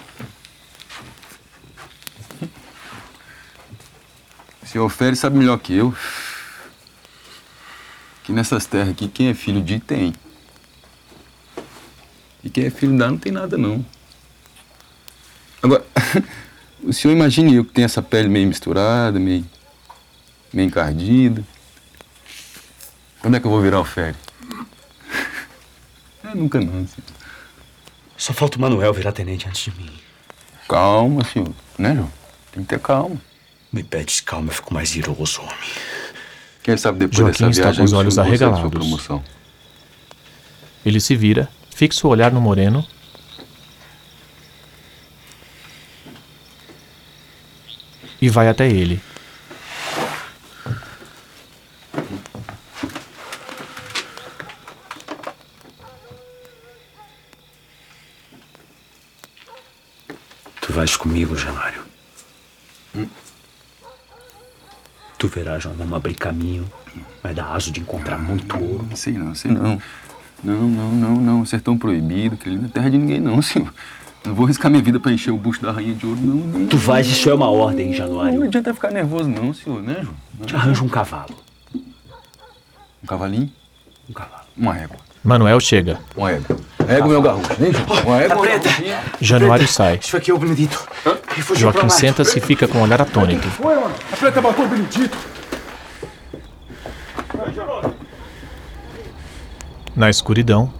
[4.62, 5.94] O senhor Félix sabe melhor que eu
[8.28, 10.12] que nessas terras aqui, quem é filho de tem.
[12.44, 13.82] E quem é filho da não tem nada, não.
[15.62, 15.82] Agora,
[16.84, 19.46] o senhor imagine eu que tenho essa pele meio misturada, meio,
[20.52, 21.42] meio encardida.
[23.20, 24.18] Quando é que eu vou virar o Félix?
[26.22, 27.08] É, nunca não, senhor.
[28.14, 29.90] Só falta o Manuel virar tenente antes de mim.
[30.68, 31.54] Calma, senhor.
[31.78, 32.12] Né, João?
[32.52, 33.16] Tem que ter calma.
[33.72, 35.54] Me pede calma, eu fico mais iroso, homem.
[36.62, 39.08] Quem sabe depois Joaquim dessa viagem está com os olhos arregalados.
[40.84, 42.86] Ele se vira, fixa o olhar no moreno.
[48.20, 49.00] E vai até ele.
[60.60, 61.82] Tu vais comigo, Januário.
[65.18, 66.64] Tu verás, vamos abrir caminho.
[67.22, 68.88] Vai dar aso de encontrar muito ouro.
[68.94, 69.80] Sei não, sei não.
[70.42, 71.44] Não, não, não, não.
[71.44, 73.72] Sertão proibido, que não é terra de ninguém, não, senhor.
[74.24, 76.36] Não vou arriscar minha vida pra encher o bucho da rainha de ouro, não.
[76.36, 76.66] não.
[76.68, 78.38] Tu vais, isso é uma ordem, Januário.
[78.38, 80.14] Não adianta ficar nervoso, não, senhor, né, João?
[80.38, 80.46] Não.
[80.46, 81.34] Te arranjo um cavalo.
[81.74, 83.50] Um cavalinho?
[84.08, 84.44] Um cavalo.
[84.56, 85.07] Uma égua.
[85.28, 85.98] Manuel chega.
[86.16, 86.56] Uma égua.
[86.88, 88.28] Égua, meu garrucho, égua.
[88.28, 88.68] Tá preta.
[89.20, 90.00] Januário sai.
[90.02, 90.88] Isso aqui é o Benedito.
[91.54, 93.46] Joaquim senta-se e fica com o olhar atônito.
[93.50, 93.94] Foi, mano.
[94.10, 95.18] A preta matou o Benedito.
[99.94, 100.72] Na escuridão,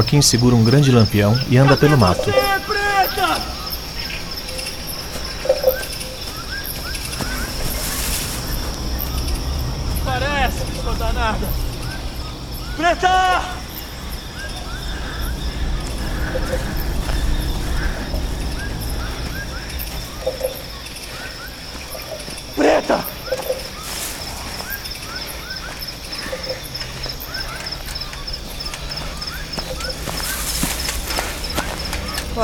[0.00, 2.32] Joaquim segura um grande lampião e anda pelo mato.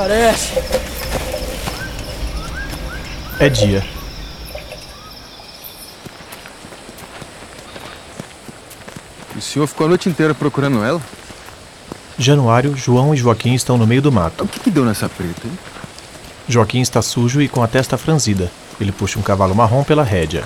[0.06, 0.52] Parece.
[3.40, 3.84] É dia.
[9.34, 11.02] O senhor ficou a noite inteira procurando ela?
[12.16, 14.44] Januário, João e Joaquim estão no meio do mato.
[14.44, 15.58] O que, que deu nessa preta, hein?
[16.48, 18.48] Joaquim está sujo e com a testa franzida.
[18.80, 20.44] Ele puxa um cavalo marrom pela rédea.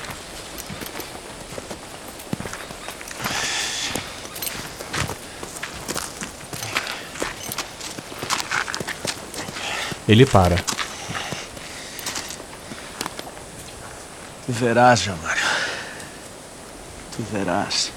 [10.10, 10.56] Ele para.
[14.44, 15.42] Tu verás, Jamário.
[17.14, 17.92] Tu verás.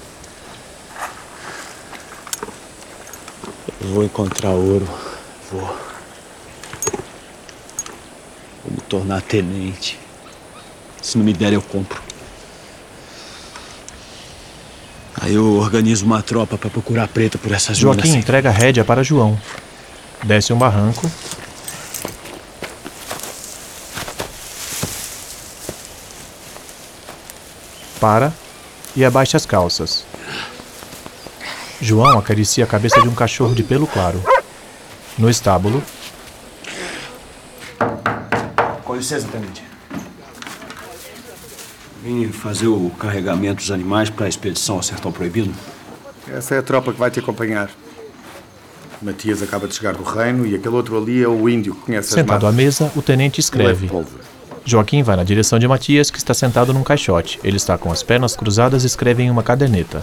[3.80, 4.88] Eu vou encontrar ouro.
[5.50, 5.60] Vou.
[8.62, 9.98] Vou me tornar tenente.
[11.02, 12.00] Se não me der, eu compro.
[15.20, 18.22] Aí eu organizo uma tropa pra procurar preta por essas Joaquim minas.
[18.22, 19.36] entrega a rédea para João.
[20.22, 21.10] Desce um barranco.
[28.04, 28.30] Para
[28.94, 30.04] e abaixa as calças.
[31.80, 34.22] João acaricia a cabeça de um cachorro de pelo claro.
[35.16, 35.82] No estábulo,
[38.84, 39.64] Com licença, tenente.
[42.02, 45.54] Vim fazer o carregamento dos animais para a expedição ao Sertão Proibido.
[46.30, 47.70] Essa é a tropa que vai te acompanhar.
[49.00, 52.08] Matias acaba de chegar do reino e aquele outro ali é o índio que conhece
[52.08, 53.68] as sentado à mesa, o tenente escreve.
[53.68, 54.33] Leve pólvora.
[54.64, 57.38] Joaquim vai na direção de Matias, que está sentado num caixote.
[57.44, 60.02] Ele está com as pernas cruzadas e escreve em uma caderneta.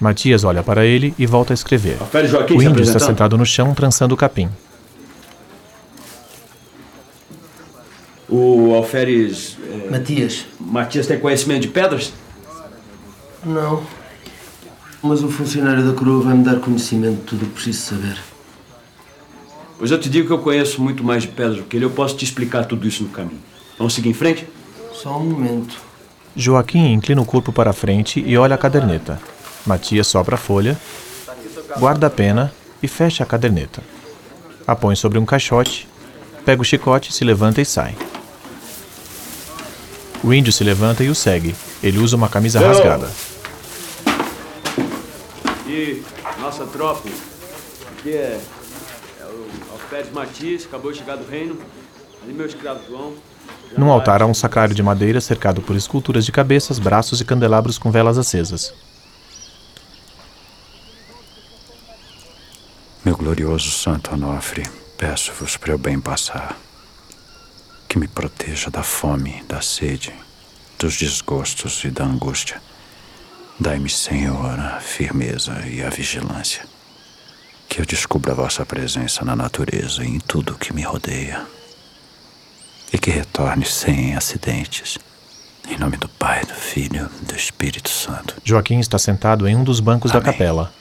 [0.00, 1.98] Matias olha para ele e volta a escrever.
[2.26, 4.48] Joaquim o se índio está sentado no chão, trançando o capim.
[8.28, 9.56] O alferes.
[9.86, 10.46] é, Matias.
[10.58, 12.12] Matias tem conhecimento de pedras?
[13.44, 13.84] Não.
[15.02, 18.18] Mas o funcionário da coroa vai me dar conhecimento de tudo o que preciso saber.
[19.80, 21.86] Pois eu te digo que eu conheço muito mais de pedras do que ele.
[21.86, 23.40] Eu posso te explicar tudo isso no caminho.
[23.78, 24.46] Vamos seguir em frente?
[24.92, 25.74] Só um momento.
[26.36, 29.18] Joaquim inclina o corpo para a frente e olha a caderneta.
[29.64, 30.78] Matias sopra a folha,
[31.78, 32.52] guarda a pena
[32.82, 33.82] e fecha a caderneta.
[34.66, 35.88] A põe sobre um caixote,
[36.44, 37.96] pega o chicote, se levanta e sai.
[40.22, 41.56] O índio se levanta e o segue.
[41.82, 42.68] Ele usa uma camisa Eu.
[42.68, 43.10] rasgada.
[45.66, 46.02] E
[46.38, 47.08] nossa tropa.
[47.98, 48.40] Aqui é, é
[49.90, 51.58] alferes Matias, acabou de chegar do reino.
[52.22, 53.14] Ali meu escravo João.
[53.76, 57.76] Num altar há um sacrário de madeira cercado por esculturas de cabeças, braços e candelabros
[57.76, 58.72] com velas acesas.
[63.04, 64.62] Meu glorioso Santo Onofre,
[64.96, 66.56] peço-vos para eu bem passar.
[67.88, 70.14] Que me proteja da fome, da sede,
[70.78, 72.62] dos desgostos e da angústia.
[73.58, 76.69] Dai-me, Senhor, a firmeza e a vigilância.
[77.70, 81.46] Que eu descubra a vossa presença na natureza e em tudo que me rodeia.
[82.92, 84.98] E que retorne sem acidentes.
[85.68, 88.34] Em nome do Pai, do Filho e do Espírito Santo.
[88.44, 90.72] Joaquim está sentado em um dos bancos da capela.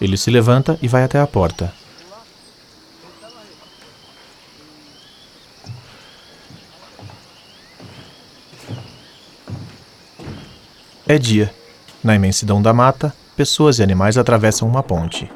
[0.00, 1.72] Ele se levanta e vai até a porta.
[11.06, 11.54] É dia.
[12.02, 15.30] Na imensidão da mata, pessoas e animais atravessam uma ponte.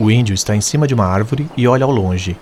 [0.00, 2.36] O índio está em cima de uma árvore e olha ao longe.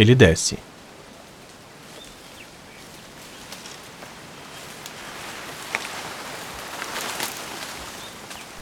[0.00, 0.58] Ele desce.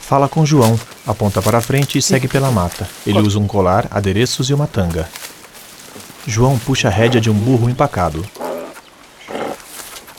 [0.01, 0.77] Fala com João,
[1.07, 2.91] aponta para frente e segue pela mata.
[3.07, 5.09] Ele usa um colar, adereços e uma tanga.
[6.27, 8.29] João puxa a rédea de um burro empacado.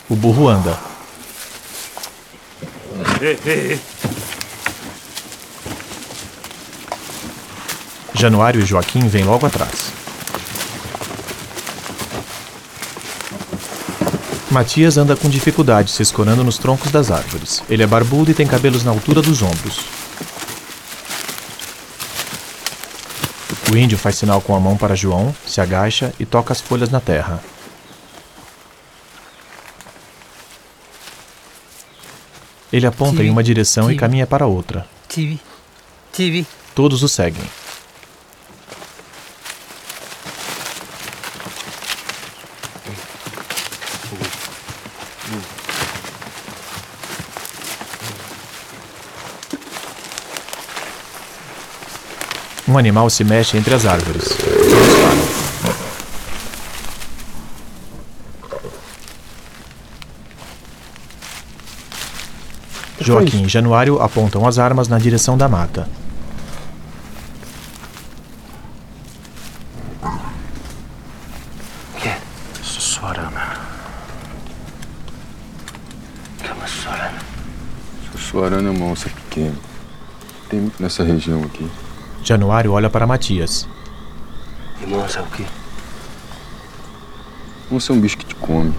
[0.08, 0.80] O burro anda.
[8.14, 9.89] Januário e Joaquim vêm logo atrás.
[14.52, 17.62] Matias anda com dificuldade, se escorando nos troncos das árvores.
[17.70, 19.80] Ele é barbudo e tem cabelos na altura dos ombros.
[23.72, 26.90] O índio faz sinal com a mão para João, se agacha e toca as folhas
[26.90, 27.40] na terra.
[32.74, 34.88] Ele aponta em uma direção e caminha para outra.
[36.74, 37.44] Todos o seguem.
[52.70, 54.38] Um animal se mexe entre as árvores.
[63.02, 65.90] Joaquim e Januário apontam as armas na direção da mata.
[78.12, 79.56] Sussuarana é uma onça pequena.
[80.48, 81.68] Tem muito nessa região aqui.
[82.30, 83.68] Januário olha para Matias.
[84.86, 85.44] E onça é o quê?
[87.72, 88.72] Onça é um bicho que te come.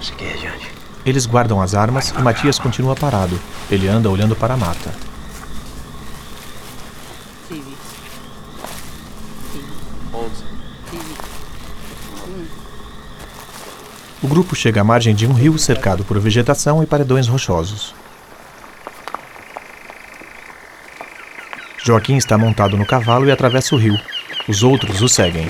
[0.00, 0.70] Segui adiante.
[1.04, 3.36] Eles guardam as armas e Matias continua parado.
[3.68, 4.94] Ele anda olhando para a mata.
[14.22, 18.05] O grupo chega à margem de um rio cercado por vegetação e paredões rochosos.
[21.86, 23.96] Joaquim está montado no cavalo e atravessa o rio.
[24.48, 25.48] Os outros o seguem.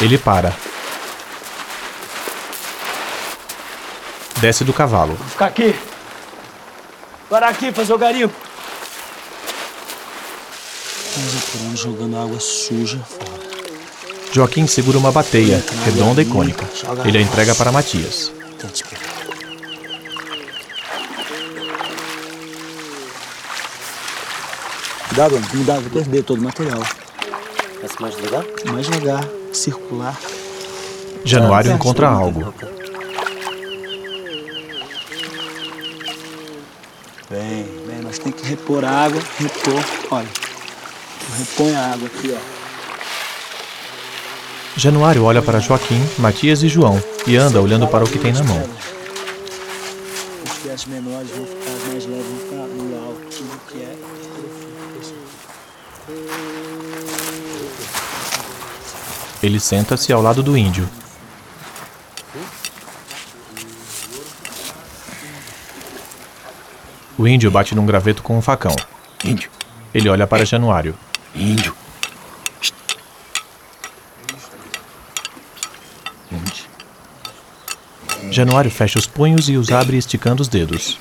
[0.00, 0.54] Ele para.
[4.36, 5.14] Desce do cavalo.
[5.16, 5.74] Vou ficar aqui.
[7.28, 8.34] Parar aqui, fazer o garimpo.
[11.50, 13.42] Porão jogando água suja fora.
[14.30, 16.64] Joaquim segura uma bateia, redonda e cônica.
[17.04, 18.43] Ele a entrega para Matias.
[25.14, 25.48] Cuidado, homem.
[25.48, 26.80] Cuidado, vou perder todo o material.
[26.80, 28.44] Vai ser mais devagar?
[28.72, 30.18] Mais devagar, circular.
[31.24, 32.20] Januário Ah, encontra certo.
[32.20, 32.54] algo.
[37.30, 39.84] Bem, bem, nós temos que repor a água, repor.
[40.10, 40.28] Olha,
[41.38, 42.38] repõe a água aqui, ó.
[44.76, 48.42] Januário olha para Joaquim, Matias e João e anda olhando para o que tem na
[48.42, 48.68] mão.
[50.44, 53.20] Os peças menores vão ficar as mais leves, vão ficar no alto.
[53.30, 53.96] Tudo que é.
[59.44, 60.88] Ele senta-se ao lado do índio.
[67.18, 68.74] O índio bate num graveto com um facão.
[69.22, 69.50] Índio.
[69.92, 70.94] Ele olha para Januário.
[71.34, 71.76] Índio.
[78.30, 80.98] Januário fecha os punhos e os abre esticando os dedos.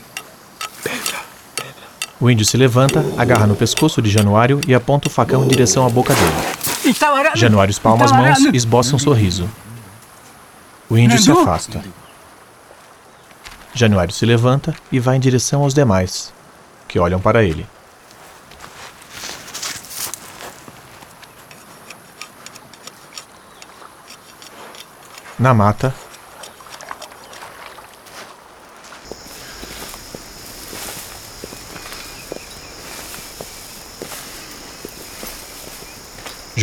[2.19, 5.85] O índio se levanta, agarra no pescoço de Januário e aponta o facão em direção
[5.85, 6.62] à boca dele.
[7.35, 9.49] Januário espalma as mãos e esboça um sorriso.
[10.89, 11.83] O índio se afasta.
[13.73, 16.31] Januário se levanta e vai em direção aos demais,
[16.87, 17.65] que olham para ele.
[25.39, 25.93] Na mata,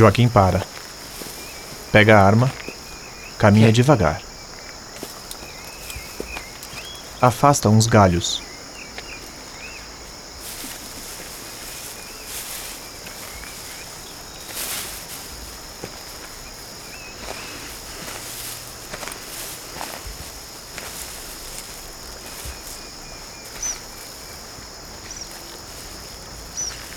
[0.01, 0.62] Joaquim para.
[1.92, 2.51] Pega a arma,
[3.36, 4.22] caminha devagar.
[7.20, 8.42] Afasta uns galhos.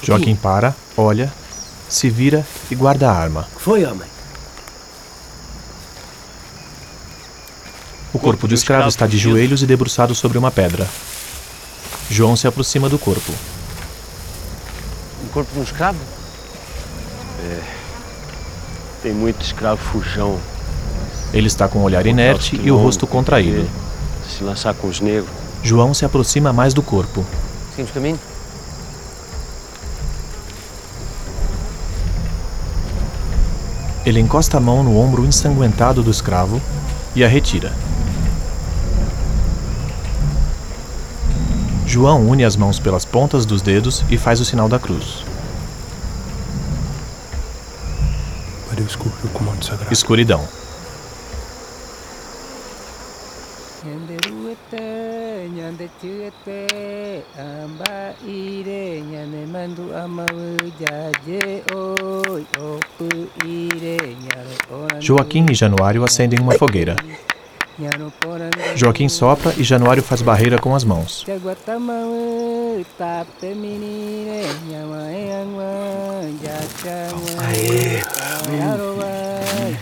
[0.05, 1.42] Joaquim para, olha,
[1.95, 3.47] se vira e guarda a arma.
[3.57, 4.07] Foi, homem.
[8.13, 10.87] O corpo do escravo está de joelhos e debruçado sobre uma pedra.
[12.09, 13.33] João se aproxima do corpo.
[15.23, 15.99] Um corpo de um escravo?
[17.43, 17.59] É.
[19.01, 20.39] Tem muito escravo fujão.
[21.33, 23.67] Ele está com o olhar inerte e o rosto contraído.
[24.29, 25.31] Se lançar com os negros.
[25.63, 27.25] João se aproxima mais do corpo.
[27.71, 28.19] Seguimos caminho?
[34.05, 36.61] Ele encosta a mão no ombro ensanguentado do escravo
[37.15, 37.71] e a retira.
[41.85, 45.23] João une as mãos pelas pontas dos dedos e faz o sinal da cruz.
[48.67, 49.93] Para eu cumprir o comando sagrado.
[49.93, 50.43] Escuridão.
[64.99, 66.95] Joaquim e Januário acendem uma fogueira.
[68.75, 71.25] Joaquim sopra e Januário faz barreira com as mãos.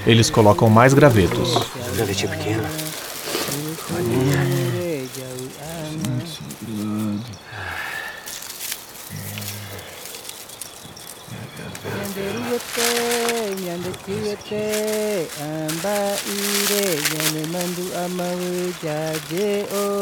[0.08, 1.70] Eles colocam mais gravetos.
[1.96, 2.64] Gravetinho pequeno.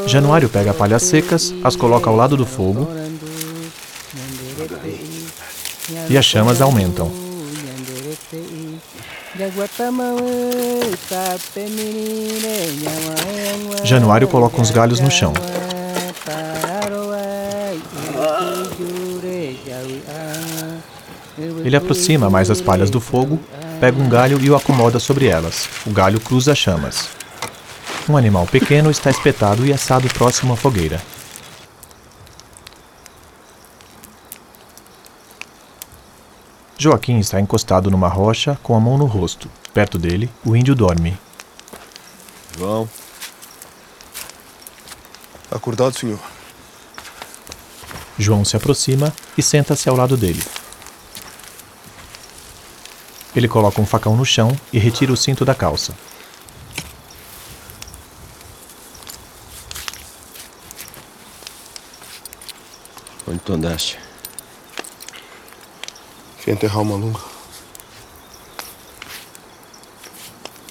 [0.07, 2.87] Januário pega palhas secas, as coloca ao lado do fogo
[6.09, 7.11] e as chamas aumentam.
[13.83, 15.33] Januário coloca uns galhos no chão.
[21.63, 23.39] Ele aproxima mais as palhas do fogo,
[23.79, 25.69] pega um galho e o acomoda sobre elas.
[25.85, 27.09] O galho cruza as chamas.
[28.09, 31.01] Um animal pequeno está espetado e assado próximo à fogueira.
[36.77, 39.49] Joaquim está encostado numa rocha com a mão no rosto.
[39.73, 41.17] Perto dele, o índio dorme.
[42.57, 42.89] João.
[45.51, 46.19] Acordado, senhor.
[48.17, 50.41] João se aproxima e senta-se ao lado dele.
[53.35, 55.93] Ele coloca um facão no chão e retira o cinto da calça.
[63.27, 63.99] Onde tu andaste?
[66.39, 67.19] Fui enterrar uma lunga.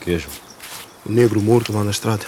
[0.01, 0.29] Queijo.
[1.07, 2.27] O negro morto lá na estrada.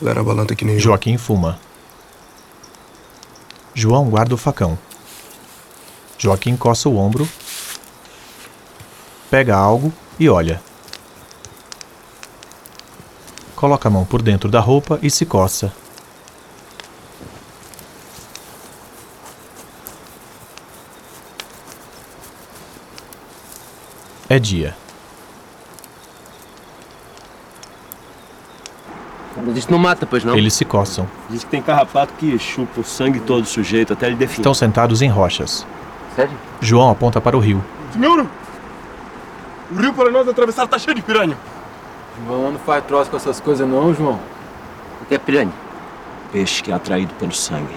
[0.00, 0.80] Ele era balanta que nem eu.
[0.80, 1.60] Joaquim fuma.
[3.72, 4.76] João guarda o facão.
[6.18, 7.28] Joaquim coça o ombro,
[9.32, 10.60] pega algo e olha.
[13.56, 15.72] Coloca a mão por dentro da roupa e se coça.
[24.28, 24.76] É dia.
[29.34, 30.36] Mas isso não mata, pois não?
[30.36, 31.08] Eles se coçam.
[31.30, 34.40] Diz que tem carrapato que chupa o sangue todo do sujeito até ele definir.
[34.40, 35.66] Estão sentados em rochas.
[36.14, 36.36] Sério?
[36.60, 37.64] João aponta para o rio.
[37.94, 38.26] Senhor!
[39.72, 41.36] O rio para nós atravessar tá cheio de piranha.
[42.26, 44.20] João não faz troço com essas coisas não, João.
[45.00, 45.52] O que é piranha?
[46.30, 47.74] Peixe que é atraído pelo sangue.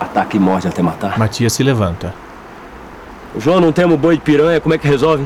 [0.00, 1.18] Ataque e morde até matar.
[1.18, 2.12] Matias se levanta.
[3.34, 5.24] O João não temos boi de piranha, como é que resolve?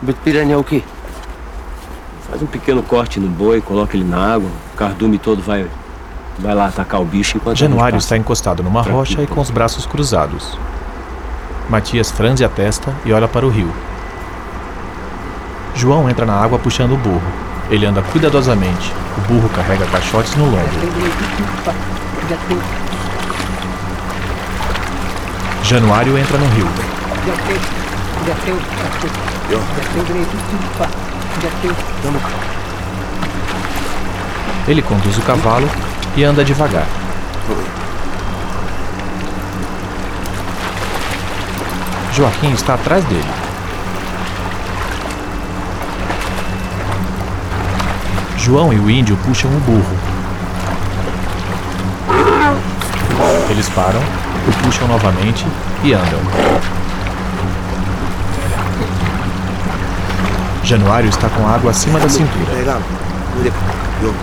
[0.00, 0.82] Boi de piranha é o quê?
[2.28, 5.66] Faz um pequeno corte no boi, coloca ele na água, o cardume todo vai,
[6.38, 8.98] vai lá atacar o bicho enquanto Januário está encostado numa Tranquilo.
[8.98, 10.56] rocha e com os braços cruzados.
[11.70, 13.72] Matias franze a testa e olha para o rio.
[15.72, 17.22] João entra na água puxando o burro.
[17.70, 18.92] Ele anda cuidadosamente.
[19.16, 20.68] O burro carrega caixotes no lombo.
[25.62, 26.66] Januário entra no rio.
[34.66, 35.70] Ele conduz o cavalo
[36.16, 36.88] e anda devagar.
[42.12, 43.24] Joaquim está atrás dele.
[48.36, 49.96] João e o índio puxam o burro.
[53.50, 54.00] Eles param,
[54.48, 55.46] o puxam novamente
[55.84, 56.20] e andam.
[60.64, 62.52] Januário está com água acima da cintura.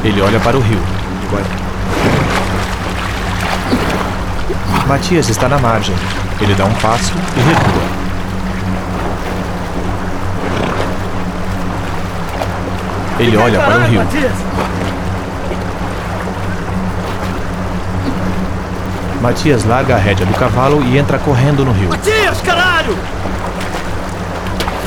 [0.04, 0.80] Ele olha para o rio.
[4.88, 5.96] Matias está na margem.
[6.40, 7.82] Ele dá um passo e recua.
[13.20, 14.02] Ele olha para o rio.
[19.22, 21.90] Matias larga a rédea do cavalo e entra correndo no rio.
[21.90, 22.96] Matias, caralho!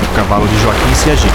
[0.03, 1.35] O cavalo de Joaquim se agita.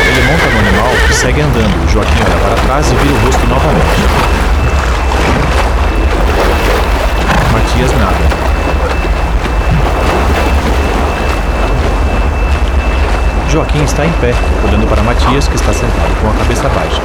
[0.00, 1.92] Ele monta no animal e segue andando.
[1.92, 4.47] Joaquim olha para trás e vira o rosto novamente.
[7.52, 8.48] Matias nada.
[13.50, 14.32] Joaquim está em pé,
[14.66, 17.02] olhando para Matias, que está sentado com a cabeça baixa.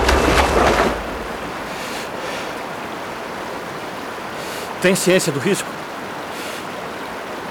[4.82, 5.70] Tem ciência do risco?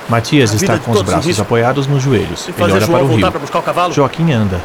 [0.09, 2.47] Matias está com os braços apoiados nos joelhos.
[2.49, 3.31] E Ele olha para o voltar rio.
[3.31, 3.95] para buscar o cavalo?
[3.95, 4.61] Joaquim anda.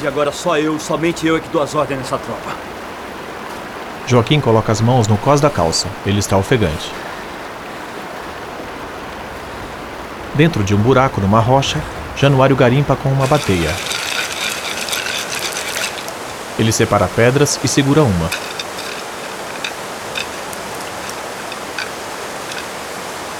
[0.00, 2.50] De agora, só eu, somente eu é que dou as ordens nessa tropa.
[4.06, 5.86] Joaquim coloca as mãos no cós da calça.
[6.04, 6.90] Ele está ofegante.
[10.34, 11.80] Dentro de um buraco numa rocha,
[12.16, 13.70] Januário garimpa com uma bateia.
[16.58, 18.30] Ele separa pedras e segura uma.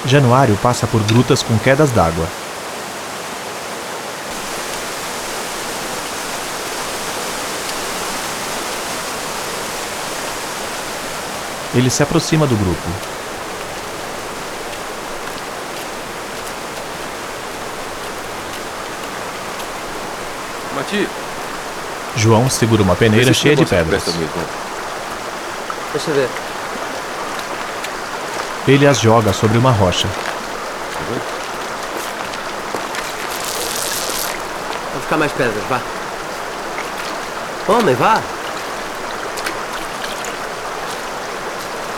[0.07, 2.27] Januário passa por grutas com quedas d'água.
[11.75, 12.89] Ele se aproxima do grupo.
[20.75, 21.09] Mati,
[22.17, 24.03] João segura uma peneira cheia de negócio pedras.
[25.93, 26.29] Deixa eu ver.
[28.67, 30.09] Ele as joga sobre uma rocha.
[34.93, 35.81] Vou buscar mais pedras, vá.
[37.69, 38.21] Homem, vá.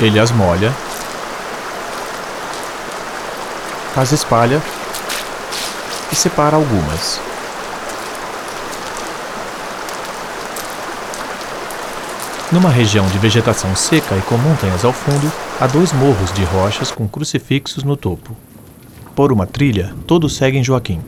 [0.03, 0.75] Ele as molha,
[3.97, 4.61] as espalha
[6.11, 7.21] e separa algumas.
[12.51, 15.31] Numa região de vegetação seca e com montanhas ao fundo,
[15.61, 18.37] há dois morros de rochas com crucifixos no topo.
[19.15, 21.01] Por uma trilha, todos seguem Joaquim.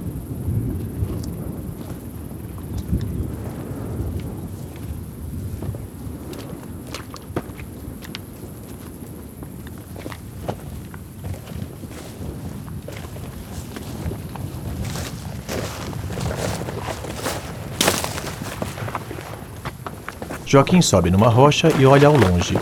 [20.54, 22.56] Joaquim sobe numa rocha e olha ao longe.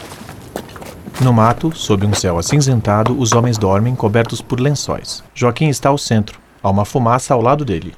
[1.21, 5.23] No mato, sob um céu acinzentado, os homens dormem cobertos por lençóis.
[5.35, 6.41] Joaquim está ao centro.
[6.63, 7.95] Há uma fumaça ao lado dele.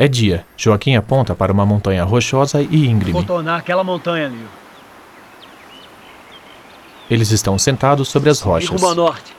[0.00, 0.46] É dia.
[0.56, 3.12] Joaquim aponta para uma montanha rochosa e íngreme.
[3.12, 4.46] Contornar aquela montanha ali.
[7.10, 8.70] Eles estão sentados sobre as E rochas.
[8.70, 9.36] rumo ao norte.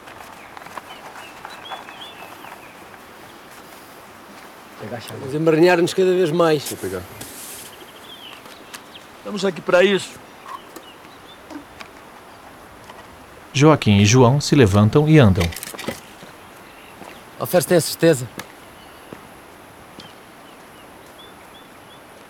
[5.20, 6.64] Vamos emaranhar-nos cada vez mais.
[6.70, 7.02] Vou pegar.
[9.18, 10.12] Estamos aqui para isso.
[13.52, 15.44] Joaquim e João se levantam e andam.
[17.40, 18.28] Alferes tem a certeza?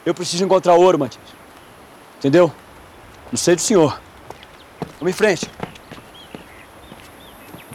[0.06, 1.24] Eu preciso encontrar ouro, Matias.
[2.18, 2.52] Entendeu?
[3.32, 4.00] Não sei do senhor.
[5.00, 5.50] Vamos em frente.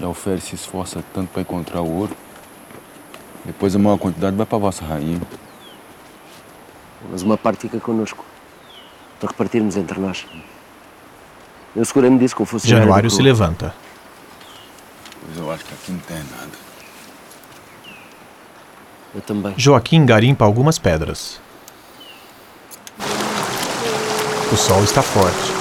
[0.01, 2.17] A Alferes se esforça tanto para encontrar o ouro.
[3.45, 5.21] Depois a maior quantidade vai para vossa rainha.
[7.11, 8.25] Mas uma parte fica connosco.
[9.21, 10.27] Para repartirmos entre nós.
[11.75, 12.85] Eu segurei-me disso com o funcionário.
[12.85, 13.75] Januário se levanta.
[15.25, 16.53] Pois eu acho que aqui não tem nada.
[19.15, 19.55] Eu também.
[19.57, 21.41] Joaquim garimpa algumas pedras.
[24.53, 25.53] O sol está forte.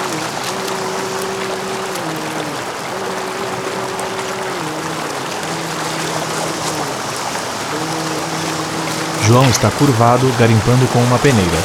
[9.23, 11.57] João está curvado, garimpando com uma peneira.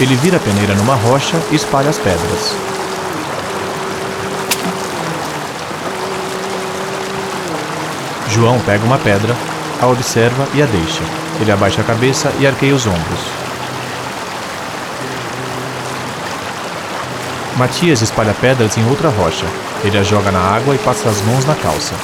[0.00, 2.56] Ele vira a peneira numa rocha e espalha as pedras.
[8.28, 9.36] João pega uma pedra,
[9.80, 11.02] a observa e a deixa.
[11.40, 13.41] Ele abaixa a cabeça e arqueia os ombros.
[17.62, 19.46] Matias espalha pedras em outra rocha.
[19.84, 21.94] Ele a joga na água e passa as mãos na calça.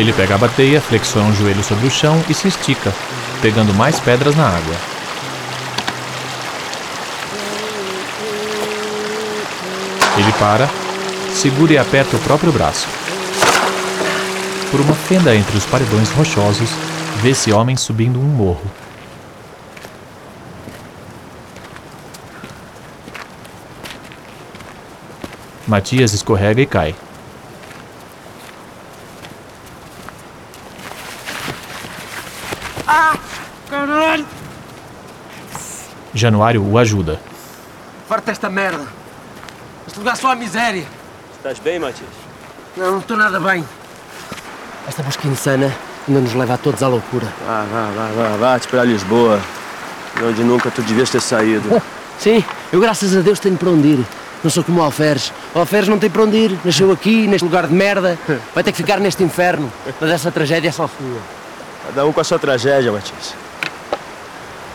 [0.00, 2.92] Ele pega a bateia, flexiona um joelho sobre o chão e se estica,
[3.40, 4.74] pegando mais pedras na água.
[10.18, 10.68] Ele para,
[11.32, 12.99] segura e aperta o próprio braço.
[14.70, 16.70] Por uma fenda entre os paredões rochosos,
[17.16, 18.70] vê-se homem subindo um morro.
[25.66, 26.94] Matias escorrega e cai.
[32.86, 33.16] Ah!
[33.68, 34.26] Caralho!
[36.14, 37.20] Januário o ajuda.
[38.08, 38.86] Farta esta merda.
[39.86, 40.86] Este lugar só a miséria.
[41.36, 42.10] Estás bem, Matias?
[42.76, 43.64] Não, não estou nada bem.
[44.90, 45.72] Esta busca insana
[46.08, 47.28] ainda nos leva a todos à loucura.
[47.46, 49.40] Vá, vá, vá, vá, vá-te para Lisboa.
[50.16, 51.80] de Onde nunca tu devias ter saído.
[52.18, 54.06] Sim, eu graças a Deus tenho para onde ir.
[54.42, 55.32] Não sou como o Alferes.
[55.54, 56.58] O Alferes não tem para onde ir.
[56.64, 58.18] Nasceu aqui, neste lugar de merda.
[58.52, 59.72] Vai ter que ficar neste inferno.
[60.00, 61.18] Mas essa tragédia é só sua.
[61.86, 63.32] Cada um com a sua tragédia, Matias.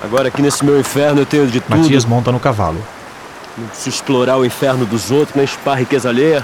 [0.02, 1.78] Agora aqui nesse meu inferno eu tenho de tudo.
[1.78, 2.82] Matias monta no cavalo.
[3.58, 6.42] Não preciso explorar o inferno dos outros, nem chupar a riqueza alheia.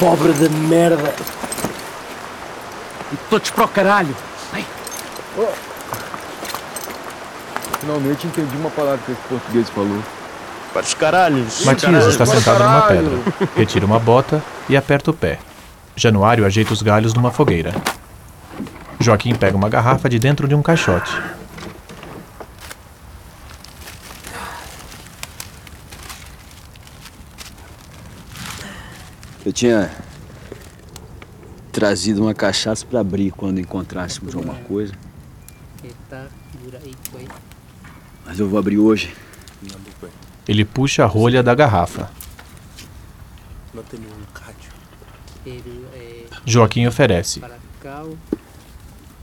[0.00, 1.14] Pobre de merda.
[3.12, 4.16] E todos para o caralho.
[7.80, 10.02] Finalmente entendi uma palavra que esse português falou.
[10.72, 11.64] Para os caralhos.
[11.64, 13.18] Matias está sentado numa pedra.
[13.56, 15.38] Retira uma bota e aperta o pé.
[15.94, 17.72] Januário ajeita os galhos numa fogueira.
[18.98, 21.12] Joaquim pega uma garrafa de dentro de um caixote.
[29.44, 29.90] Eu tinha
[31.76, 34.94] trazido uma cachaça para abrir quando encontrássemos alguma coisa.
[38.24, 39.14] Mas eu vou abrir hoje.
[40.48, 42.10] Ele puxa a rolha da garrafa.
[46.46, 47.42] Joaquim oferece.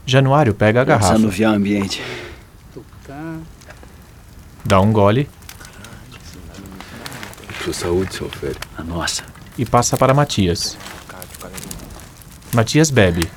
[0.06, 1.14] Januário pega a garrafa.
[1.14, 2.00] anuviar o ambiente.
[4.64, 5.28] Dá um gole
[7.64, 8.60] Sua saúde, seu Fério.
[8.78, 9.24] A nossa.
[9.58, 10.78] e passa para Matias.
[12.54, 13.28] Matias bebe.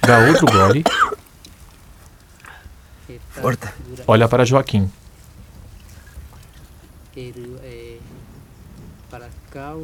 [0.00, 0.82] Dá outro gole.
[3.28, 3.68] Forte.
[4.06, 4.90] Olha para Joaquim.
[9.10, 9.76] para cá.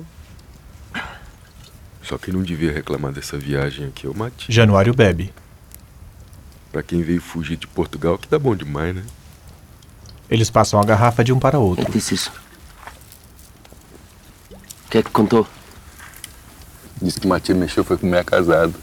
[2.02, 4.54] Só quem não devia reclamar dessa viagem aqui é o Matias.
[4.54, 5.30] Januário bebe.
[6.72, 9.04] Pra quem veio fugir de Portugal, que tá bom demais, né?
[10.30, 11.92] Eles passam a garrafa de um para outro.
[11.92, 12.41] disse isso?
[14.92, 15.48] O que é que contou?
[17.00, 18.74] Disse que Matias mexeu foi com minha casado.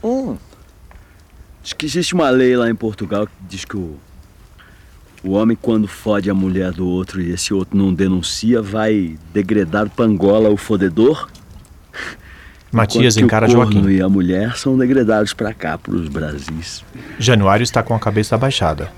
[0.00, 0.36] Hum.
[1.60, 3.96] Diz que existe uma lei lá em Portugal que diz que o,
[5.24, 9.90] o homem, quando fode a mulher do outro e esse outro não denuncia, vai degredar
[9.90, 11.28] Pangola, o fodedor.
[12.70, 13.88] Matias encara o Joaquim.
[13.88, 16.84] e a mulher são degradados pra cá, pros Brasis.
[17.18, 18.92] Januário está com a cabeça abaixada.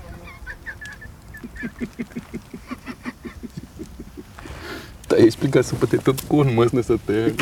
[5.11, 7.33] Tá aí a explicação pra ter tanto corno nessa terra.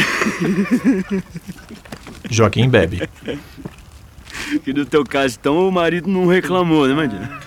[2.27, 3.07] Joaquim bebe.
[4.63, 7.39] Que no teu caso, então, o marido não reclamou, né, Mandinha?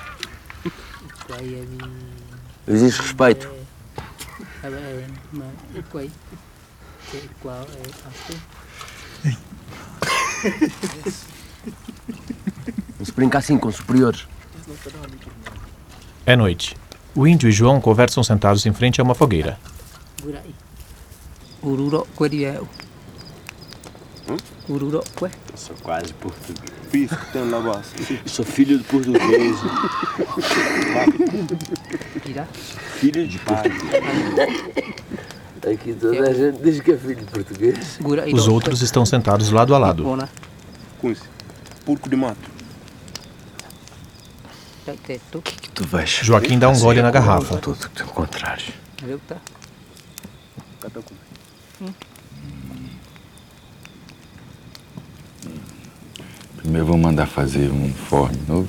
[2.68, 3.50] Existe respeito.
[12.96, 14.28] Não se brinca assim com superiores.
[16.24, 16.76] É noite.
[17.12, 19.58] O índio e João conversam sentados em frente a uma fogueira.
[21.62, 22.68] Ururo queriel.
[24.68, 25.30] Ururo que?
[25.56, 27.10] Sou quase português.
[27.10, 27.92] Que tem um negócio.
[28.26, 29.56] Sou filho de português.
[32.24, 32.48] Tira.
[33.00, 34.04] filho de português.
[35.72, 37.98] Aqui toda a gente diz que é filho de português.
[38.32, 40.04] Os outros estão sentados lado a lado.
[41.00, 41.22] Cunce.
[41.84, 42.50] Porco de mato.
[45.34, 47.56] O que, que tu vais Joaquim dá um gole na garrafa.
[47.56, 48.72] Tudo o contrário.
[50.90, 51.00] Tá?
[56.56, 58.68] Primeiro vou mandar fazer um uniforme novo.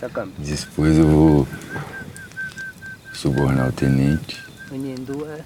[0.00, 0.26] Tá.
[0.38, 1.48] Depois eu vou
[3.14, 4.42] subornar o tenente
[4.72, 5.44] é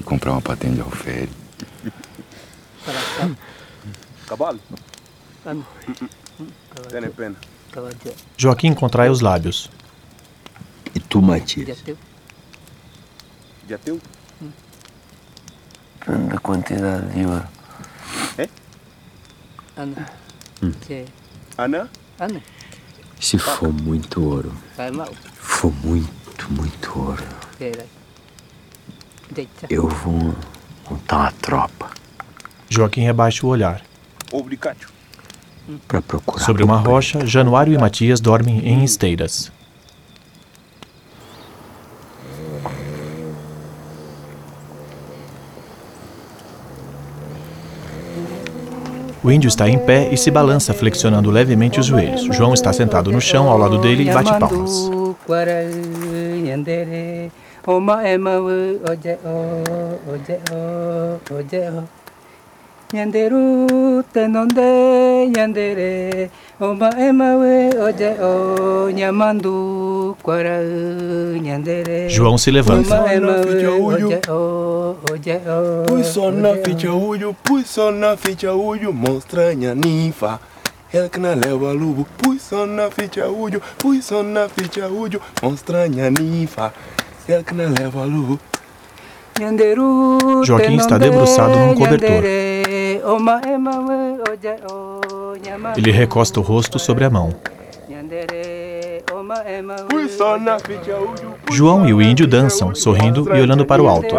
[0.00, 1.30] e comprar uma patente de alfére.
[2.84, 3.36] para cá.
[4.26, 4.60] Cavalo?
[6.90, 7.36] Tem pena.
[8.36, 9.70] Joaquim contrai os lábios.
[10.94, 11.68] E tu, Matias?
[11.68, 11.98] Já teu?
[13.68, 14.00] Já teu?
[16.00, 17.48] Depende da quantidade de ouro.
[19.76, 19.96] Ano.
[20.62, 20.72] Hum.
[20.86, 21.04] Que?
[21.56, 21.88] Ana?
[22.18, 22.42] Ano.
[23.20, 25.12] Se for muito ouro, Vai mal.
[25.34, 27.24] for muito, muito ouro,
[29.68, 30.34] eu vou
[30.90, 31.90] montar uma tropa
[32.68, 33.82] Joaquim rebaixa o olhar.
[34.32, 34.86] Obrigado.
[36.38, 39.52] Sobre uma rocha, Januário e Matias dormem em esteiras.
[49.22, 52.22] O índio está em pé e se balança, flexionando levemente os joelhos.
[52.34, 54.90] João está sentado no chão ao lado dele e bate palmas.
[62.92, 64.32] Yamandu kwara
[65.34, 66.30] yandere.
[66.60, 68.90] Oma ema we oje o oje o oje o.
[68.90, 68.90] Yanderu tenonde yandere.
[68.90, 68.90] Oma ema we oje o.
[68.90, 70.56] Nyamandu kwara
[71.42, 72.08] yandere.
[72.08, 73.04] João se levanta.
[75.86, 80.40] Pui só na ficha uyu, pui só na ficha uyu, monstranha ninfa.
[80.92, 85.20] Ela que não leva lubo, pui só na ficha uyu, pui só na ficha uyu,
[85.40, 86.72] monstranha ninfa.
[87.28, 88.38] Ela que não leva lubo.
[90.44, 92.22] Joaquim está debruçado num cobertor.
[95.76, 97.34] Ele recosta o rosto sobre a mão.
[101.50, 104.14] João e o índio dançam, sorrindo e olhando para o alto.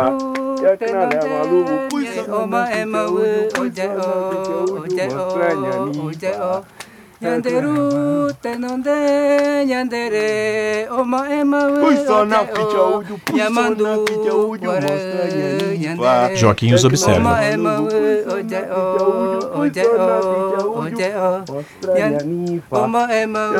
[7.21, 8.89] O o o Yanderu tenonde
[9.67, 10.87] yandere.
[10.91, 14.33] Oma ema we Pui só na oje ficha o uyu, pui só Yamandu na ficha
[14.33, 15.97] uyu, kwara monstranha ninfa.
[15.97, 17.19] yandere Joaquim os observa.
[17.19, 22.75] Oma ema we oje o oje o oje o.
[22.75, 23.57] Oma ema we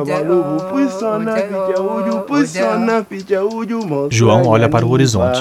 [0.00, 4.68] oje o Pui só na ficha uyu, pui só na ficha uyu, monstranha João olha
[4.68, 5.40] para o horizonte.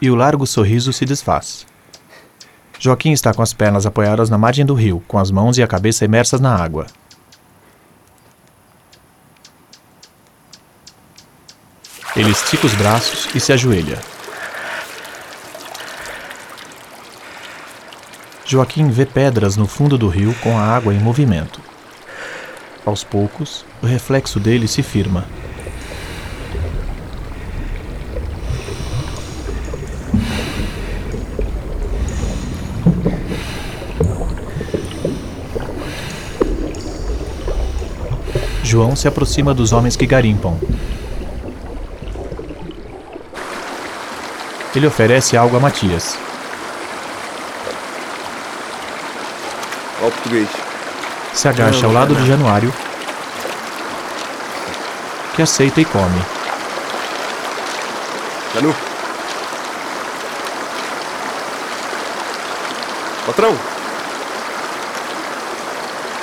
[0.00, 1.71] E o largo sorriso se desfaz.
[2.82, 5.68] Joaquim está com as pernas apoiadas na margem do rio, com as mãos e a
[5.68, 6.88] cabeça imersas na água.
[12.16, 14.00] Ele estica os braços e se ajoelha.
[18.44, 21.60] Joaquim vê pedras no fundo do rio com a água em movimento.
[22.84, 25.24] Aos poucos, o reflexo dele se firma
[38.72, 40.58] João se aproxima dos homens que garimpam.
[44.74, 46.16] Ele oferece algo a Matias.
[50.02, 50.48] Ó o português.
[51.34, 52.72] Se agacha ao lado de Januário,
[55.36, 56.22] que aceita e come.
[58.54, 58.74] Janu.
[63.26, 63.54] Patrão.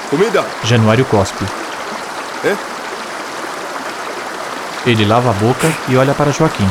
[0.09, 0.43] Comida.
[0.63, 1.58] Januário cospe.
[2.43, 2.55] É?
[4.85, 6.67] Ele lava a boca e olha para Joaquim.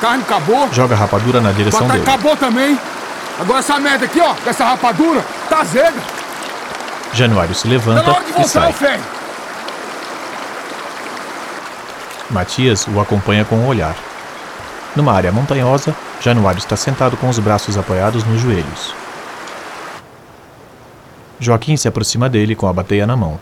[0.00, 0.72] Carne acabou.
[0.72, 2.10] Joga a rapadura na direção Batata dele.
[2.10, 2.78] acabou também.
[3.38, 6.00] Agora essa merda aqui, ó, dessa rapadura, tá azeda.
[7.12, 8.72] Januário se levanta hora de e sai.
[8.72, 9.02] velho.
[12.30, 13.94] Matias o acompanha com o olhar.
[14.98, 18.92] Numa área montanhosa, Januário está sentado com os braços apoiados nos joelhos.
[21.38, 23.38] Joaquim se aproxima dele com a bateia na mão.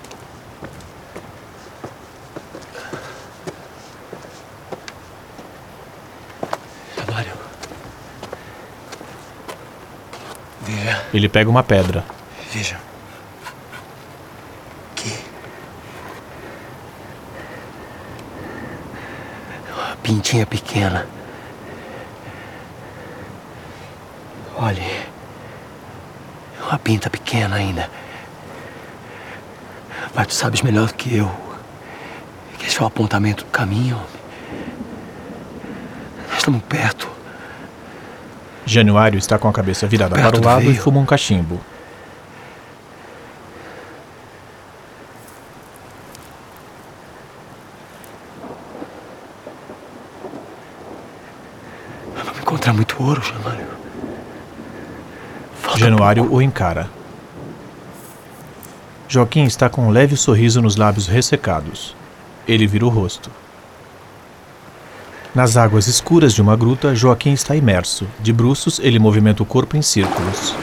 [6.94, 7.32] Januário.
[10.60, 12.04] Veja, Ele pega uma pedra.
[12.52, 12.76] veja.
[14.92, 15.18] Aqui.
[19.74, 21.15] Uma pintinha pequena.
[24.56, 25.06] Olhe.
[26.66, 27.88] Uma pinta pequena ainda.
[30.14, 31.30] Mas tu sabes melhor do que eu.
[32.58, 34.00] Que esse é o apontamento do caminho.
[36.28, 37.08] Nós estamos perto.
[38.64, 40.82] Januário está com a cabeça virada Perto para o do lado e rio.
[40.82, 41.60] fuma um cachimbo.
[52.24, 53.75] Vamos encontrar muito ouro, Januário.
[55.78, 56.88] Januário o encara.
[59.06, 61.94] Joaquim está com um leve sorriso nos lábios ressecados.
[62.48, 63.30] Ele vira o rosto.
[65.34, 68.06] Nas águas escuras de uma gruta, Joaquim está imerso.
[68.20, 70.54] De bruços, ele movimenta o corpo em círculos.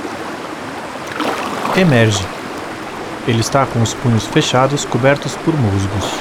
[1.78, 2.26] Emerge.
[3.28, 6.12] Ele está com os punhos fechados, cobertos por musgos.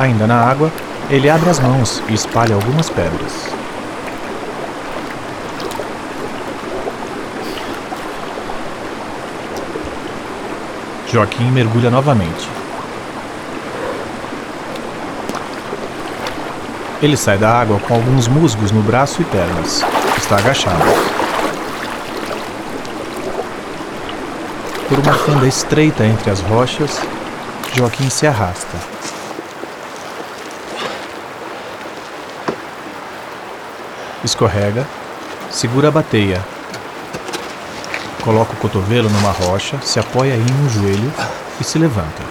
[0.00, 0.72] Ainda na água,
[1.08, 3.63] ele abre as mãos e espalha algumas pedras.
[11.14, 12.48] Joaquim mergulha novamente.
[17.00, 19.84] Ele sai da água com alguns musgos no braço e pernas.
[20.18, 20.82] Está agachado.
[24.88, 27.00] Por uma fenda estreita entre as rochas,
[27.74, 28.76] Joaquim se arrasta.
[34.24, 34.84] Escorrega,
[35.48, 36.53] segura a bateia.
[38.24, 41.12] Coloca o cotovelo numa rocha, se apoia em um joelho
[41.60, 42.22] e se levanta.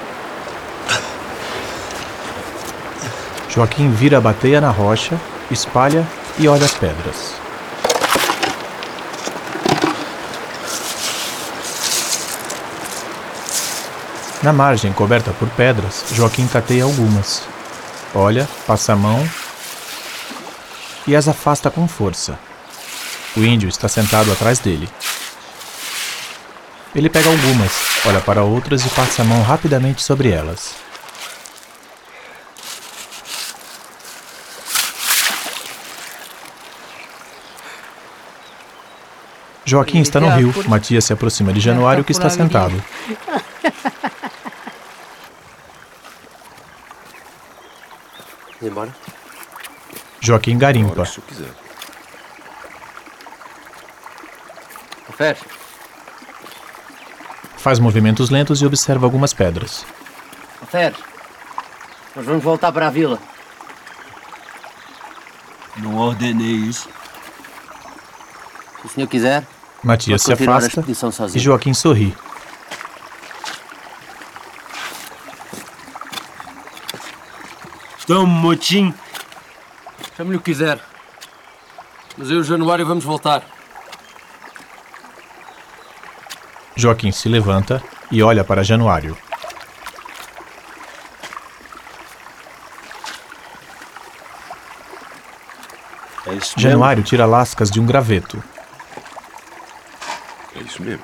[3.48, 5.16] Joaquim vira a bateia na rocha,
[5.52, 6.04] espalha
[6.40, 7.36] e olha as pedras.
[14.42, 17.44] Na margem coberta por pedras, Joaquim tateia algumas.
[18.16, 19.24] Olha, passa a mão
[21.06, 22.38] e as afasta com força.
[23.38, 24.90] O índio está sentado atrás dele.
[26.96, 30.76] Ele pega algumas, olha para outras e passa a mão rapidamente sobre elas.
[39.66, 40.54] Joaquim está no rio.
[40.68, 42.84] Matias se aproxima de Januário, que está sentado.
[48.62, 48.94] embora?
[50.20, 51.06] Joaquim garimpa.
[51.06, 51.50] Se eu quiser.
[55.18, 55.38] Fer,
[57.64, 59.86] Faz movimentos lentos e observa algumas pedras.
[60.70, 60.94] Fer,
[62.14, 63.18] nós vamos voltar para a vila.
[65.78, 66.90] Não ordenei isso.
[68.82, 69.48] Se o senhor quiser,
[69.82, 70.84] Matias se afasta
[71.34, 71.40] e.
[71.40, 72.14] Joaquim sorri.
[77.98, 78.94] Estamos, motim.
[80.18, 80.82] Chame-lhe o que quiser.
[82.18, 83.42] Mas eu e o Januário vamos voltar.
[86.76, 89.18] Joaquim se levanta e olha para Januário.
[96.26, 96.62] É isso mesmo?
[96.62, 98.44] Januário tira lascas de um graveto.
[100.56, 101.04] É isso mesmo.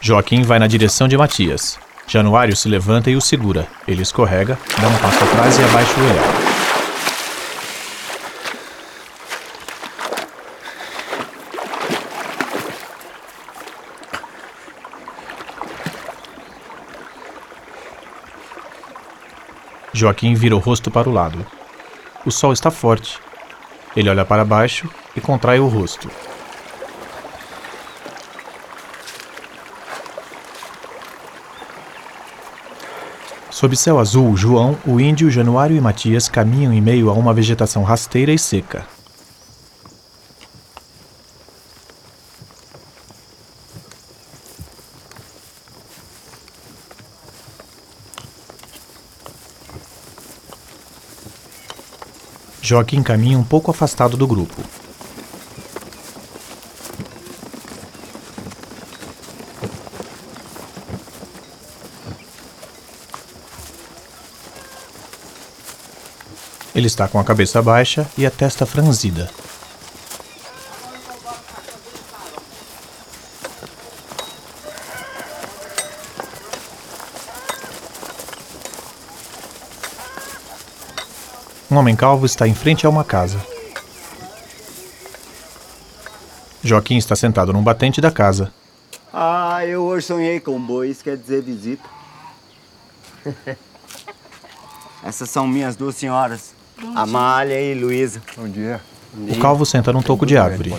[0.00, 1.78] Joaquim vai na direção de Matias.
[2.06, 3.66] Januário se levanta e o segura.
[3.86, 6.47] Ele escorrega, dá um passo atrás e abaixa o olhar.
[19.98, 21.44] Joaquim vira o rosto para o lado.
[22.24, 23.18] O sol está forte.
[23.96, 26.08] Ele olha para baixo e contrai o rosto.
[33.50, 37.82] Sob céu azul, João, o índio, Januário e Matias caminham em meio a uma vegetação
[37.82, 38.86] rasteira e seca.
[52.68, 54.62] Joaquim caminha um pouco afastado do grupo.
[66.74, 69.30] Ele está com a cabeça baixa e a testa franzida.
[81.78, 83.38] Homem calvo está em frente a uma casa.
[86.62, 88.52] Joaquim está sentado num batente da casa.
[89.12, 91.88] Ah, eu hoje sonhei com bois, quer dizer visita.
[95.04, 96.52] Essas são minhas duas senhoras,
[96.94, 98.20] Amália e Luísa.
[98.36, 98.80] Bom dia.
[99.14, 100.74] O calvo senta num toco de árvore.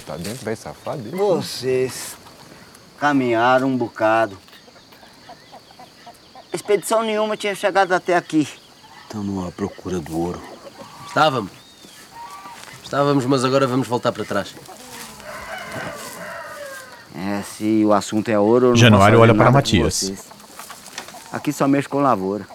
[1.11, 2.15] Vocês
[2.99, 4.37] caminharam um bocado.
[6.53, 8.47] Expedição nenhuma tinha chegado até aqui.
[9.03, 10.48] Estamos à procura do ouro.
[11.09, 11.51] Estávamos.
[12.83, 14.53] Estávamos, mas agora vamos voltar para trás.
[17.15, 20.13] É, se o assunto é ouro, eu não Januário olha para Matias.
[21.31, 22.47] Aqui só mexo com lavoura.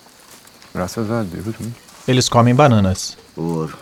[0.72, 1.46] Graças a Deus.
[1.60, 1.74] hein?
[2.06, 3.16] Eles comem bananas.
[3.36, 3.76] Ouro.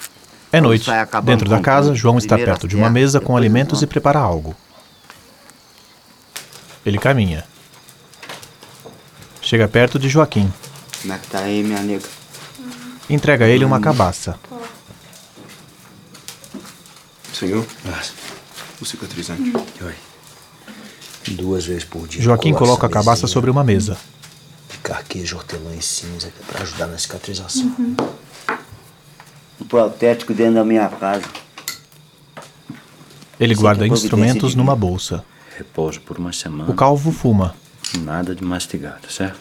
[0.51, 0.91] É noite.
[1.23, 1.95] Dentro da casa.
[1.95, 4.55] João está perto de uma mesa com alimentos os e prepara algo.
[6.85, 7.45] Ele caminha.
[9.41, 10.53] Chega perto de Joaquim.
[11.01, 12.09] Como é que tá aí, minha nega?
[13.09, 14.39] Entrega a ele uma cabaça.
[17.43, 17.66] Senhor?
[18.80, 19.53] O cicatrizante.
[19.82, 19.95] Oi.
[21.34, 22.22] Duas vezes por dia.
[22.22, 23.99] Joaquim coloca a cabaça sobre uma mesa.
[24.70, 27.74] de Carqueja, hortelã e cinza é pra ajudar na cicatrização.
[29.61, 31.24] Um protético dentro da minha casa.
[33.40, 35.24] Ele guarda instrumentos numa bolsa.
[35.59, 36.70] Repouso por uma semana.
[36.70, 37.56] O calvo fuma.
[37.98, 39.40] Nada de mastigado, certo?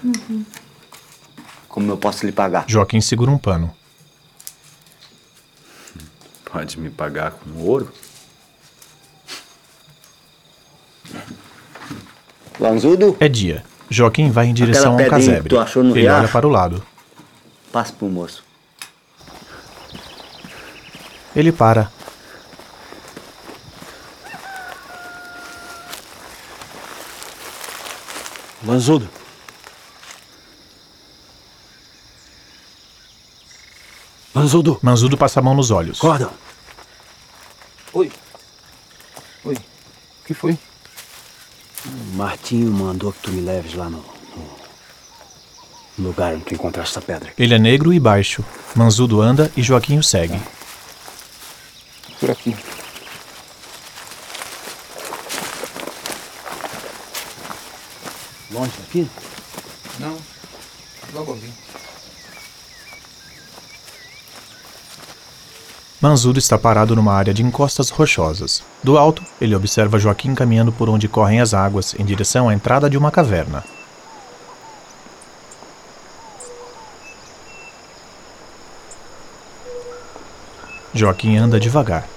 [1.70, 2.66] Como eu posso lhe pagar?
[2.68, 3.72] Joaquim segura um pano.
[6.52, 7.92] Pode me pagar com ouro?
[12.60, 13.16] Lanzudo?
[13.20, 13.64] É dia.
[13.90, 15.50] Joaquim vai em direção a pedrinha que casebre.
[15.50, 16.20] tu achou no Ele riacho?
[16.20, 16.86] olha para o lado.
[17.72, 18.44] Passa pro moço.
[21.36, 21.90] Ele para.
[28.66, 29.08] Lanzudo.
[34.42, 34.80] Manzudo.
[34.82, 36.00] Manzudo passa a mão nos olhos.
[36.00, 36.32] Acorda.
[37.94, 38.12] Oi.
[39.46, 39.56] Oi.
[39.56, 40.58] O que foi?
[41.86, 44.04] O Martinho mandou que tu me leves lá no,
[45.98, 47.32] no lugar onde tu encontraste essa pedra.
[47.38, 48.44] Ele é negro e baixo.
[48.76, 50.42] Manzudo anda e Joaquim o segue.
[52.20, 52.56] Por aqui.
[58.52, 59.08] Longe daqui?
[60.00, 60.18] Não.
[61.14, 61.71] Logo ali.
[66.02, 68.64] Manzudo está parado numa área de encostas rochosas.
[68.84, 72.90] Do alto, ele observa Joaquim caminhando por onde correm as águas, em direção à entrada
[72.90, 73.64] de uma caverna.
[80.92, 82.08] Joaquim anda devagar.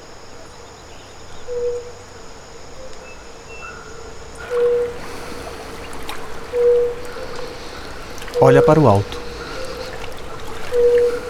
[8.41, 9.21] Olha para o alto.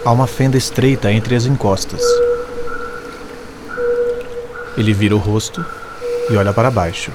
[0.05, 2.24] Há uma fenda estreita entre as encostas.
[4.77, 5.65] Ele vira o rosto
[6.29, 7.11] e olha para baixo.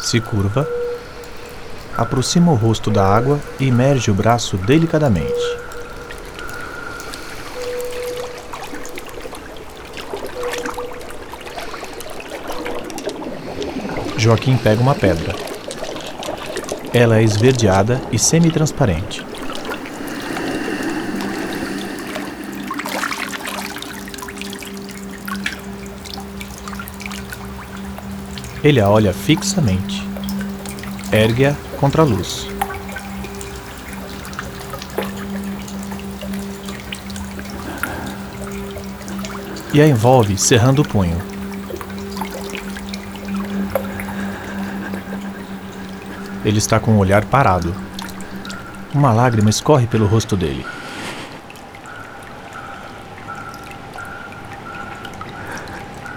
[0.00, 0.68] Se curva,
[1.96, 5.56] aproxima o rosto da água e emerge o braço delicadamente.
[14.16, 15.34] Joaquim pega uma pedra.
[16.92, 19.24] Ela é esverdeada e semi-transparente.
[28.66, 30.04] Ele a olha fixamente.
[31.12, 32.48] Ergue-a contra a luz.
[39.72, 41.16] E a envolve cerrando o punho.
[46.44, 47.72] Ele está com o olhar parado.
[48.92, 50.66] Uma lágrima escorre pelo rosto dele.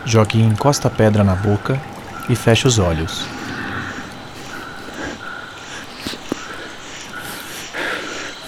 [0.03, 1.79] Joaquim encosta a pedra na boca
[2.29, 3.25] e fecha os olhos.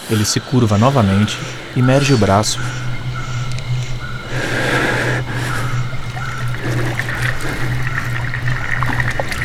[0.09, 1.37] Ele se curva novamente,
[1.75, 2.59] imerge o braço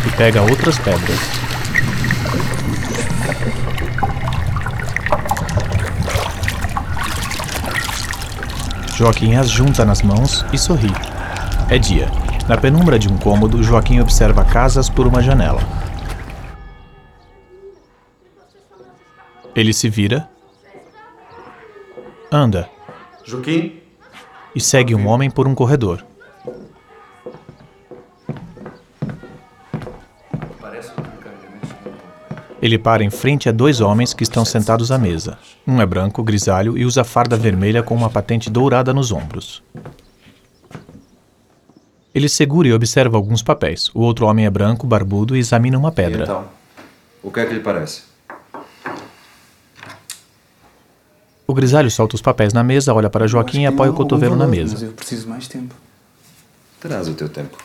[0.04, 1.18] e pega outras pedras.
[8.96, 10.90] Joaquim as junta nas mãos e sorri.
[11.68, 12.25] É dia.
[12.48, 15.60] Na penumbra de um cômodo, Joaquim observa casas por uma janela.
[19.52, 20.28] Ele se vira,
[22.30, 22.68] anda
[23.24, 23.80] Joaquim?
[24.54, 26.04] e segue um homem por um corredor.
[32.62, 35.38] Ele para em frente a dois homens que estão sentados à mesa.
[35.66, 39.62] Um é branco, grisalho e usa farda vermelha com uma patente dourada nos ombros.
[42.16, 43.90] Ele segura e observa alguns papéis.
[43.92, 46.22] O outro homem é branco, barbudo e examina uma pedra.
[46.22, 46.48] Então,
[47.22, 48.04] o que é que lhe parece?
[51.46, 54.46] O grisalho solta os papéis na mesa, olha para Joaquim e apoia o cotovelo na
[54.46, 54.86] Mas mesa.
[54.86, 55.74] eu preciso mais tempo.
[56.80, 57.58] Terás o teu tempo.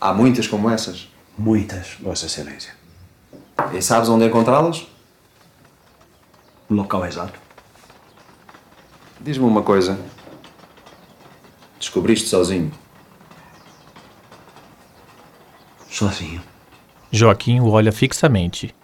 [0.00, 1.12] Há muitas como essas?
[1.36, 2.72] Muitas, Vossa Excelência.
[3.70, 4.86] E sabes onde encontrá-las?
[6.70, 7.38] O local exato.
[9.20, 9.98] Diz-me uma coisa.
[11.78, 12.72] Descobriste sozinho?
[15.90, 16.42] Sozinho.
[17.10, 18.74] Joaquim o olha fixamente.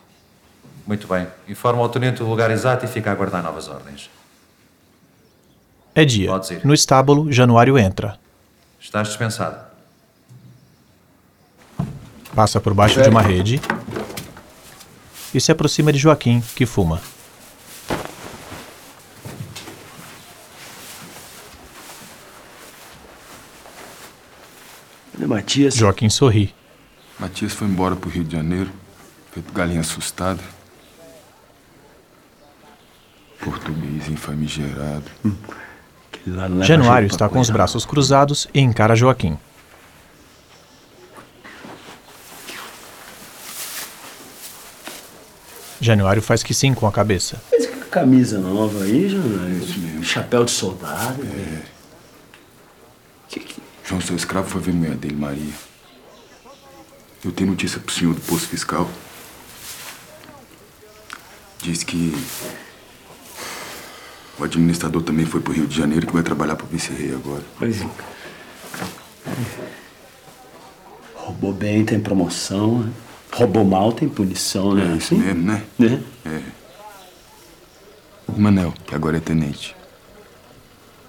[0.86, 1.26] Muito bem.
[1.48, 4.10] Informa ao tenente o lugar exato e fica a aguardar novas ordens.
[5.94, 6.30] É dia.
[6.64, 8.18] No estábulo, Januário entra.
[8.80, 9.58] Estás dispensado.
[12.34, 13.60] Passa por baixo de uma rede
[15.34, 17.00] e se aproxima de Joaquim, que fuma.
[25.26, 25.74] Matias.
[25.74, 26.55] Joaquim sorri.
[27.18, 28.70] Matias foi embora pro Rio de Janeiro,
[29.32, 30.40] feito galinha assustada.
[33.40, 35.05] Português infamigerado.
[36.62, 39.38] Januário está com os braços cruzados e encara Joaquim.
[45.80, 47.42] Januário faz que sim com a cabeça.
[47.51, 50.05] Mas que camisa nova aí, Januário?
[50.05, 51.22] Chapéu de soldado.
[51.24, 51.62] né?
[53.90, 55.52] João, seu escravo, foi ver mulher dele, Maria.
[57.24, 58.88] Eu tenho notícia pro senhor do posto fiscal.
[61.60, 62.14] Diz que
[64.38, 67.42] o administrador também foi pro Rio de Janeiro que vai trabalhar pro vice-rei agora.
[67.58, 67.90] Pois é.
[71.16, 72.84] Roubou bem, tem promoção.
[72.84, 72.92] né?
[73.32, 74.92] Roubou mal, tem punição, né?
[74.94, 75.64] É isso mesmo, né?
[75.76, 76.00] Né?
[76.24, 76.40] É.
[78.28, 79.74] O Manel, que agora é tenente.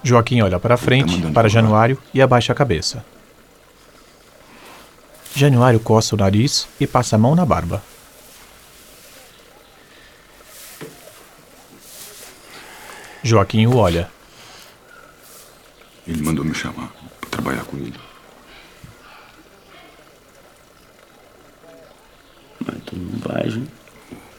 [0.02, 3.04] Joaquim olha para frente, para Januário e abaixa a cabeça.
[5.34, 7.82] Januário coça o nariz e passa a mão na barba.
[13.22, 14.08] Joaquim o olha.
[16.06, 17.94] Ele mandou me chamar pra trabalhar com ele.
[22.66, 23.66] Mas tu não vais, né?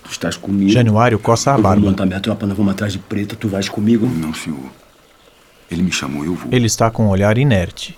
[0.03, 0.69] Tu estás comigo.
[0.69, 1.85] Januário coça a Eu vou barba.
[1.85, 4.05] montar minha tropa, nós vamos atrás de preta, tu vais comigo?
[4.05, 4.69] Não, senhor.
[5.73, 6.53] Ele me chamou, eu vou.
[6.53, 7.97] Ele está com um olhar inerte.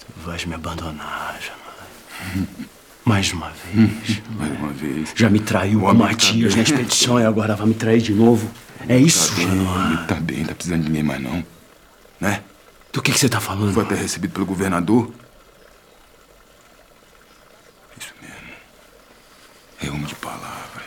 [0.00, 2.68] Tu vais me abandonar, Januário.
[3.04, 4.22] Mais uma vez.
[4.36, 5.12] Mais uma vez.
[5.14, 8.00] Já me traiu O com homem Matias tá na expedição e agora vai me trair
[8.02, 8.50] de novo.
[8.88, 9.98] É isso, tá bem, Januário.
[9.98, 11.44] Ele tá bem, tá precisando de ninguém mais não.
[12.18, 12.42] Né?
[12.92, 13.72] Do que que você tá falando?
[13.72, 15.12] Foi até recebido pelo governador.
[17.96, 18.36] Isso mesmo.
[19.82, 20.82] É homem de palavra.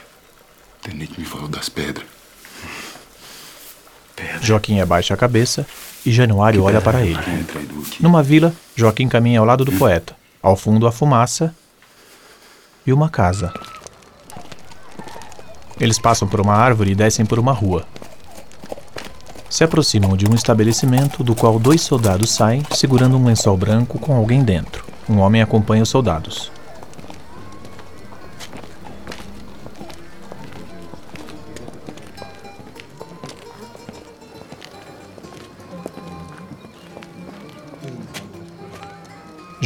[0.79, 2.05] O tenente me falou das pedras.
[4.41, 5.65] Joaquim abaixa a cabeça
[6.05, 7.19] e Januário olha para ele.
[7.99, 10.15] Numa vila, Joaquim caminha ao lado do poeta.
[10.41, 11.55] Ao fundo, a fumaça
[12.85, 13.53] e uma casa.
[15.79, 17.85] Eles passam por uma árvore e descem por uma rua.
[19.49, 24.15] Se aproximam de um estabelecimento do qual dois soldados saem segurando um lençol branco com
[24.15, 24.85] alguém dentro.
[25.09, 26.52] Um homem acompanha os soldados.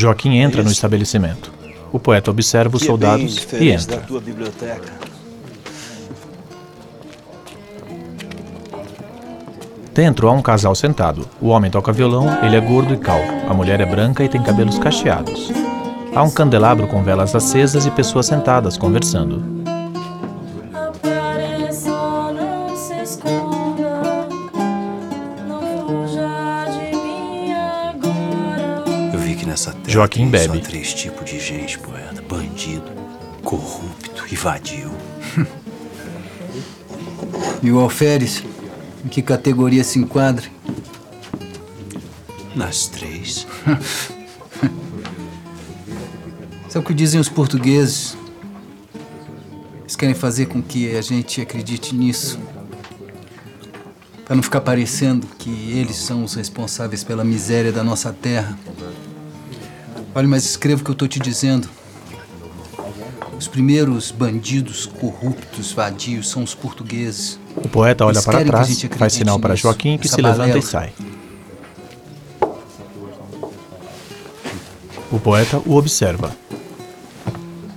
[0.08, 1.52] Joaquim entra no estabelecimento.
[1.92, 4.02] O poeta observa os é soldados e entra.
[9.94, 11.28] Dentro há um casal sentado.
[11.42, 13.34] O homem toca violão, ele é gordo e calvo.
[13.50, 15.52] A mulher é branca e tem cabelos cacheados.
[16.16, 19.57] Há um candelabro com velas acesas e pessoas sentadas conversando.
[29.98, 30.60] Joaquim tem bebe.
[30.60, 32.22] só três tipos de gente, poeta.
[32.22, 32.86] Bandido,
[33.44, 34.92] corrupto e vadio.
[37.64, 38.44] E o alferes?
[39.04, 40.46] Em que categoria se enquadra?
[42.56, 43.48] Nas três.
[46.70, 48.16] Isso é o que dizem os portugueses.
[49.82, 52.40] Eles querem fazer com que a gente acredite nisso.
[54.24, 58.56] Para não ficar parecendo que eles são os responsáveis pela miséria da nossa terra.
[60.18, 61.70] Olha, mas escreva o que eu estou te dizendo.
[63.38, 67.40] Os primeiros bandidos corruptos, vadios, são os portugueses.
[67.56, 70.92] O poeta olha Eles para trás, faz sinal para Joaquim, que se levanta e sai.
[75.12, 76.36] O poeta o observa.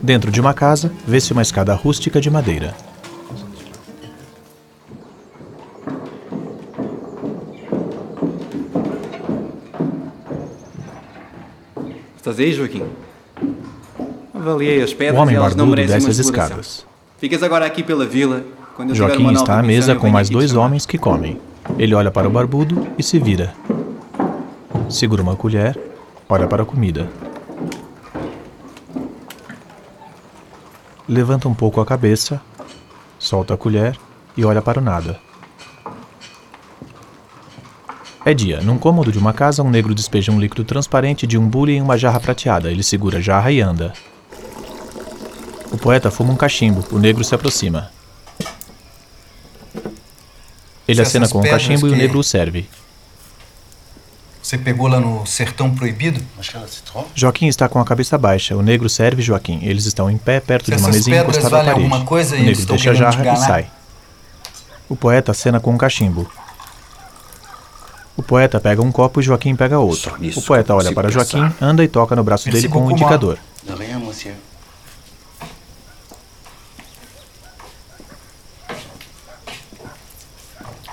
[0.01, 2.75] Dentro de uma casa, vê-se uma escada rústica de madeira.
[12.41, 12.85] Aí, Joaquim?
[14.35, 16.87] Avaliei as O pedras homem e elas não merecem desce as escadas.
[17.19, 18.43] Ficas agora aqui pela vila.
[18.75, 21.39] Quando eu Joaquim está à mesa com mais dois homens que comem.
[21.79, 23.53] Ele olha para o barbudo e se vira.
[24.89, 25.79] Segura uma colher,
[26.29, 27.09] olha para a comida.
[31.07, 32.41] Levanta um pouco a cabeça,
[33.19, 33.99] solta a colher
[34.35, 35.19] e olha para o nada.
[38.31, 38.61] É dia.
[38.61, 41.83] Num cômodo de uma casa, um negro despeja um líquido transparente de um bule em
[41.83, 42.71] uma jarra prateada.
[42.71, 43.93] Ele segura a jarra e anda.
[45.73, 46.85] O poeta fuma um cachimbo.
[46.93, 47.91] O negro se aproxima.
[50.87, 52.69] Ele acena com o cachimbo e o negro o serve.
[54.41, 56.25] Você pegou lá no sertão proibido?
[57.17, 58.57] Joaquim está com a cabeça baixa.
[58.57, 59.59] O negro serve Joaquim.
[59.65, 62.07] Eles estão em pé perto Se de uma mesinha encostada à valem parede.
[62.07, 63.71] coisa o e negro deixa a jarra e sai.
[64.89, 66.31] O poeta acena com um cachimbo.
[68.21, 70.15] O poeta pega um copo e Joaquim pega outro.
[70.37, 71.65] O poeta olha para Joaquim, pensar.
[71.65, 73.39] anda e toca no braço Merci dele com um indicador.
[73.63, 74.37] De rien, monsieur.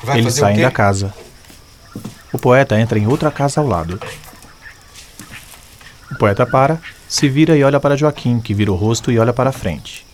[0.01, 1.13] Vai Eles saem da casa.
[2.31, 3.99] O poeta entra em outra casa ao lado.
[6.09, 6.79] O poeta para,
[7.09, 10.07] se vira e olha para Joaquim, que vira o rosto e olha para a frente.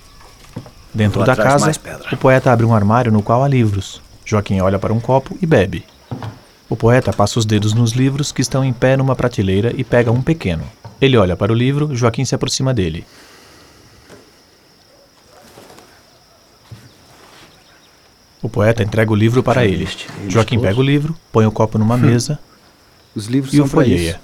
[0.91, 1.71] Dentro da casa,
[2.11, 4.01] o poeta abre um armário no qual há livros.
[4.25, 5.92] Joaquim olha para um copo e bebe.
[6.69, 10.11] O poeta passa os dedos nos livros que estão em pé numa prateleira e pega
[10.11, 10.63] um pequeno.
[10.99, 13.05] Ele olha para o livro, Joaquim se aproxima dele.
[18.41, 19.87] O poeta entrega o livro para ele.
[20.27, 22.39] Joaquim pega o livro, põe o copo numa mesa
[23.15, 24.09] Os livros e o são para folheia.
[24.11, 24.19] isso.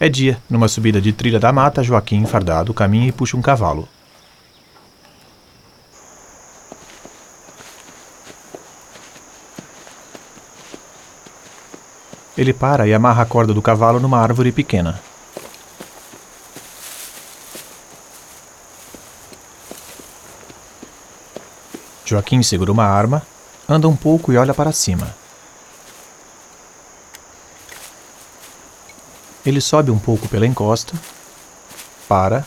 [0.00, 0.38] É dia.
[0.48, 3.88] Numa subida de trilha da mata, Joaquim, fardado, caminha e puxa um cavalo.
[12.40, 14.98] Ele para e amarra a corda do cavalo numa árvore pequena.
[22.02, 23.20] Joaquim segura uma arma,
[23.68, 25.14] anda um pouco e olha para cima.
[29.44, 30.94] Ele sobe um pouco pela encosta,
[32.08, 32.42] para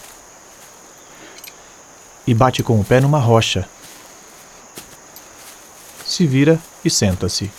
[2.25, 3.69] e bate com o pé numa rocha.
[6.03, 7.51] Se vira e senta-se.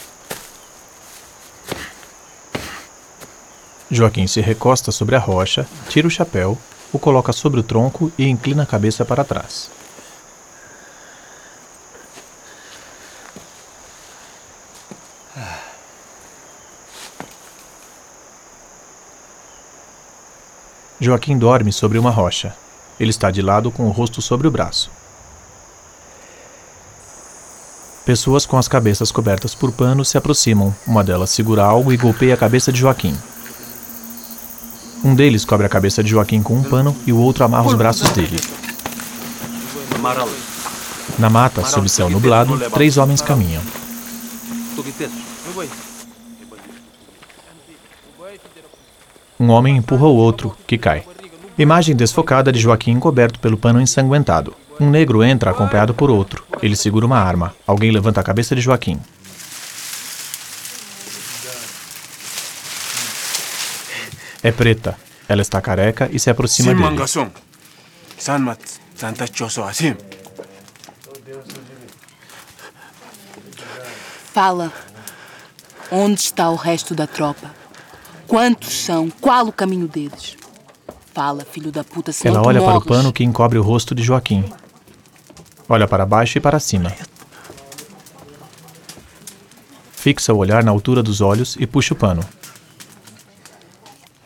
[3.90, 6.58] Joaquim se recosta sobre a rocha, tira o chapéu,
[6.92, 9.70] o coloca sobre o tronco e inclina a cabeça para trás.
[21.00, 22.54] Joaquim dorme sobre uma rocha.
[22.98, 24.90] Ele está de lado com o rosto sobre o braço.
[28.06, 30.74] Pessoas com as cabeças cobertas por panos se aproximam.
[30.86, 33.14] Uma delas segura algo e golpeia a cabeça de Joaquim.
[35.04, 37.74] Um deles cobre a cabeça de Joaquim com um pano e o outro amarra os
[37.74, 38.38] braços dele.
[41.18, 43.62] Na mata, sob céu nublado, três homens caminham.
[49.38, 51.04] Um homem empurra o outro, que cai.
[51.58, 54.54] Imagem desfocada de Joaquim encoberto pelo pano ensanguentado.
[54.80, 56.44] Um negro entra acompanhado por outro.
[56.62, 57.54] Ele segura uma arma.
[57.66, 58.98] Alguém levanta a cabeça de Joaquim.
[64.52, 64.96] Preta.
[65.28, 66.90] Ela está careca e se aproxima Sim, dele.
[66.90, 67.32] mangação.
[68.18, 68.60] Sanmat,
[68.94, 69.96] santa choso assim.
[74.32, 74.72] Fala.
[75.90, 77.50] Onde está o resto da tropa?
[78.26, 79.10] Quantos são?
[79.20, 80.36] Qual o caminho deles?
[81.14, 84.02] Fala, filho da puta, senão Ela olha para o pano que encobre o rosto de
[84.02, 84.44] Joaquim.
[85.68, 86.92] Olha para baixo e para cima.
[89.92, 92.22] Fixa o olhar na altura dos olhos e puxa o pano.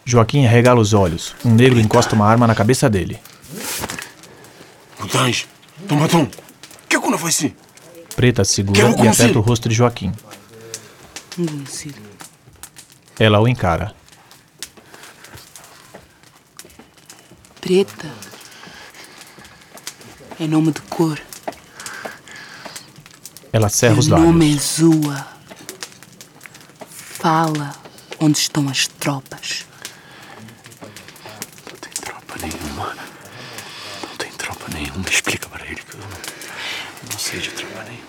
[0.08, 1.36] Joaquim regala os olhos.
[1.44, 3.20] Um negro encosta uma arma na cabeça dele.
[4.98, 5.46] Mutange,
[5.86, 6.26] tomatão.
[6.88, 7.54] Que que não faz assim?
[8.16, 10.10] Preta segura Quero e aperta o rosto de Joaquim.
[13.20, 13.94] Ela o encara.
[17.60, 18.10] Preta.
[20.40, 21.20] É nome de cor.
[23.52, 24.72] Ela cerra os Meu nome lábios.
[24.72, 25.26] é Zua.
[26.88, 27.74] Fala
[28.18, 29.68] onde estão as tropas.
[32.28, 32.94] tropa nenhuma.
[34.02, 35.04] Não tem tropa nenhuma.
[35.10, 36.00] Explica para ele que eu
[37.12, 38.08] não sei de tropa nenhuma.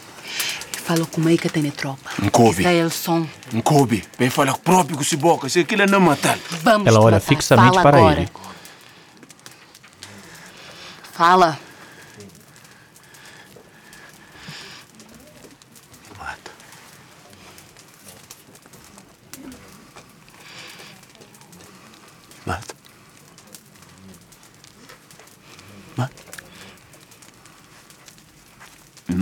[0.85, 2.09] Fala como é que tem tropa.
[2.21, 2.61] Nkobe.
[2.63, 3.27] Esse é o som.
[3.53, 5.47] Nkobe, vem falar próprio com esse boca.
[5.47, 6.37] Se aquilo é não matar.
[6.63, 7.27] Vamos Ela olha matar.
[7.27, 8.21] fixamente Fala para agora.
[8.21, 8.29] ele.
[11.13, 11.59] Fala.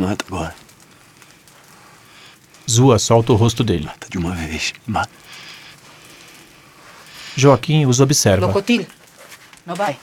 [0.08, 0.56] Mata agora.
[2.70, 3.86] Zua solta o rosto dele.
[3.86, 4.74] Mata de uma vez.
[4.86, 5.10] Mata.
[7.36, 8.48] Joaquim os observa.
[8.48, 8.86] Locotil.
[9.66, 9.98] Não vai.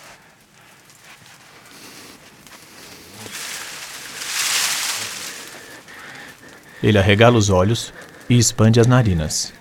[6.83, 7.93] Ele arregala os olhos
[8.29, 9.53] e expande as narinas.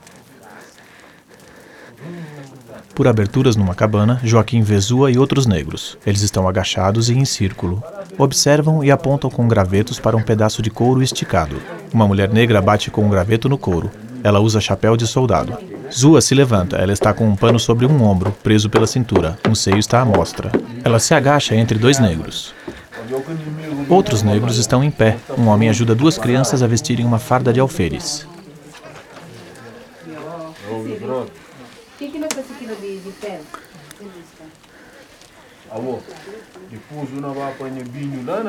[2.93, 5.97] Por aberturas numa cabana, Joaquim vê Zua e outros negros.
[6.05, 7.81] Eles estão agachados e em círculo.
[8.17, 11.61] Observam e apontam com gravetos para um pedaço de couro esticado.
[11.93, 13.91] Uma mulher negra bate com um graveto no couro.
[14.23, 15.57] Ela usa chapéu de soldado.
[15.91, 16.77] Zua se levanta.
[16.77, 19.37] Ela está com um pano sobre um ombro, preso pela cintura.
[19.47, 20.51] Um seio está à mostra.
[20.83, 22.53] Ela se agacha entre dois negros.
[23.89, 25.17] Outros negros estão em pé.
[25.37, 28.27] Um homem ajuda duas crianças a vestirem uma farda de alferes.
[31.99, 32.29] Quem que para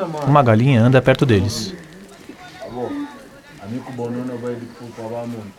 [0.03, 0.21] uma mão.
[0.21, 1.73] Uma galinha anda perto deles.
[5.25, 5.55] Muito.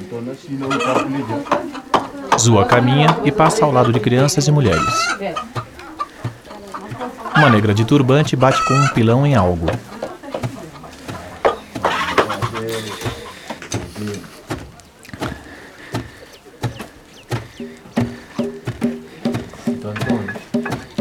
[0.00, 1.26] Então, assim não está feliz.
[2.40, 5.08] Zua caminha e passa ao lado de crianças e mulheres.
[7.36, 9.66] Uma negra de turbante bate com um pilão em algo.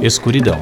[0.05, 0.59] Escuridão.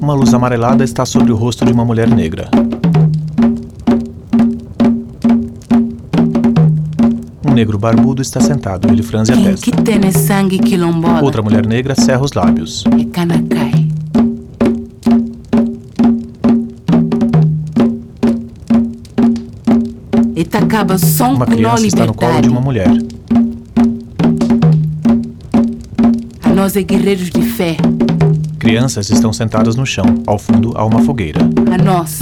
[0.00, 2.48] Uma luz amarelada está sobre o rosto de uma mulher negra.
[7.44, 8.92] Um negro barbudo está sentado.
[8.92, 9.72] Ele franze a testa.
[11.24, 12.84] Outra mulher negra cerra os lábios.
[13.82, 13.85] É
[20.56, 20.60] Kanacai.
[20.60, 22.50] E tacaba som Uma com nó criança está no colo de libertário.
[22.52, 22.90] uma mulher.
[26.42, 27.76] A nós é guerreiros de fé.
[28.58, 30.04] Crianças estão sentadas no chão.
[30.26, 31.40] Ao fundo há uma fogueira.
[31.72, 32.20] A nós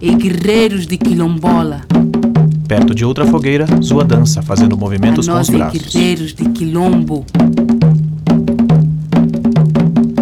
[0.00, 1.82] é guerreiros de quilombola.
[2.66, 5.92] Perto de outra fogueira, Zua dança, fazendo A movimentos com os nós é braços.
[5.94, 7.24] guerreiros de quilombo.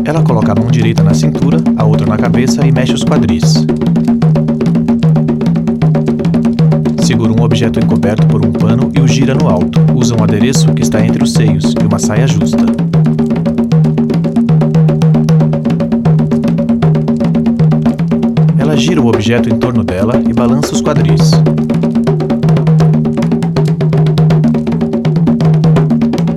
[0.05, 3.65] Ela coloca a mão direita na cintura, a outra na cabeça e mexe os quadris.
[7.11, 9.81] Segura um objeto encoberto por um pano e o gira no alto.
[9.97, 12.65] Usa um adereço que está entre os seios e uma saia justa.
[18.57, 21.33] Ela gira o objeto em torno dela e balança os quadris.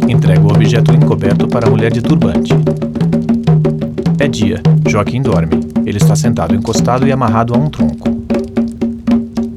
[0.09, 2.51] Entrega o objeto encoberto para a mulher de turbante.
[4.17, 4.59] É dia.
[4.89, 5.53] Joaquim dorme.
[5.85, 8.12] Ele está sentado encostado e amarrado a um tronco.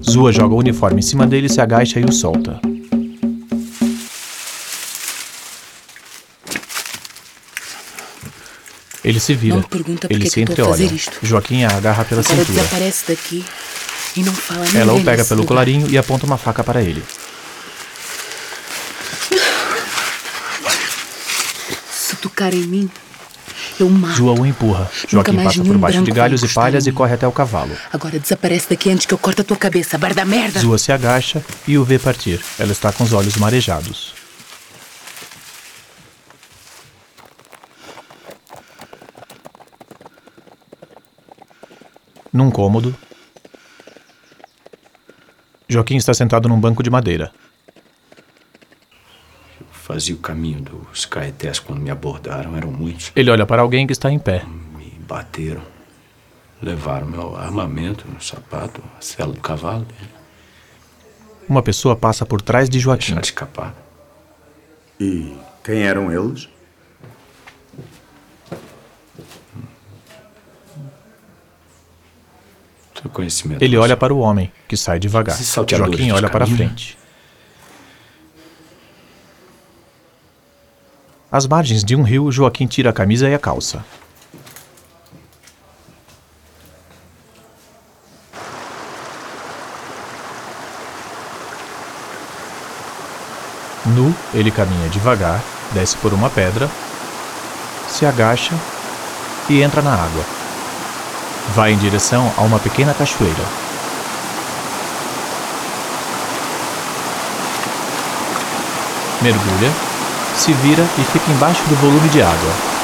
[0.09, 2.61] Zua joga o uniforme em cima dele, se agacha e o solta.
[9.05, 9.65] Ele se vira.
[10.11, 10.97] Eles que se que eu tô a fazer entreolham.
[10.97, 11.19] isto.
[11.23, 12.59] Joaquim a agarra pela Agora cintura.
[12.62, 13.45] desaparece daqui
[14.16, 15.49] e não fala nem Ela o pega pelo lugar.
[15.49, 17.03] colarinho e aponta uma faca para ele.
[21.93, 22.91] Se tocar em mim,
[23.82, 24.15] eu mato.
[24.15, 24.90] João o empurra.
[25.09, 27.77] Joaquim passa por baixo de galhos e palhas e corre até o cavalo.
[27.93, 30.61] Agora desaparece daqui antes que eu corte a tua cabeça, bar da merda.
[30.61, 32.40] Zua se agacha e o vê partir.
[32.59, 34.15] Ela está com os olhos marejados.
[42.32, 42.94] Num cômodo,
[45.69, 47.32] Joaquim está sentado num banco de madeira.
[49.87, 53.13] Fazia o caminho dos caetés quando me abordaram, eram muitos.
[53.15, 54.43] Ele olha para alguém que está em pé.
[54.77, 55.63] Me bateram.
[56.61, 59.87] Levaram meu armamento, meu sapato, a cela do cavalo.
[61.49, 63.15] Uma pessoa passa por trás de Joaquim.
[63.15, 63.75] Deixaram escapar.
[64.99, 66.49] E quem eram eles?
[73.01, 73.63] Seu conhecimento.
[73.63, 75.41] Ele olha para o homem, que sai devagar.
[75.41, 76.67] Joaquim de olha para caminho, né?
[76.67, 77.06] frente.
[81.37, 83.85] Às margens de um rio, Joaquim tira a camisa e a calça.
[93.85, 95.43] Nu, ele caminha devagar,
[95.75, 96.71] desce por uma pedra,
[97.87, 98.55] se agacha
[99.51, 100.25] e entra na água.
[101.55, 103.45] Vai em direção a uma pequena cachoeira.
[109.21, 109.95] Mergulha,
[110.37, 112.76] se vira e fica embaixo do volume de água.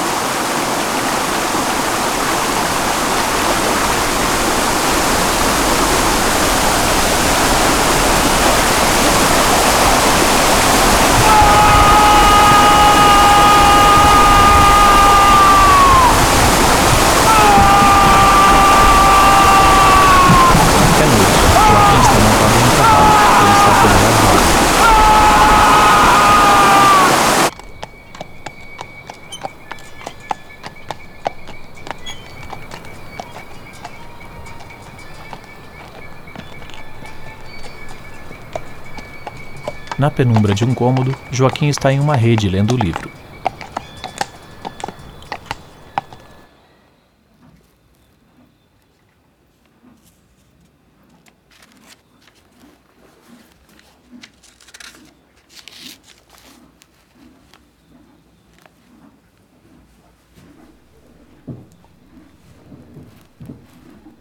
[40.02, 43.08] Na penumbra de um cômodo, Joaquim está em uma rede lendo o livro.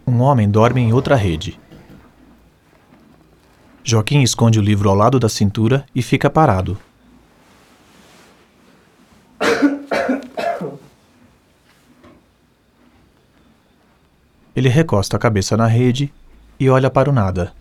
[0.06, 1.58] Um homem dorme em outra rede.
[3.92, 6.78] Joaquim esconde o livro ao lado da cintura e fica parado.
[14.56, 16.10] Ele recosta a cabeça na rede
[16.58, 17.52] e olha para o nada.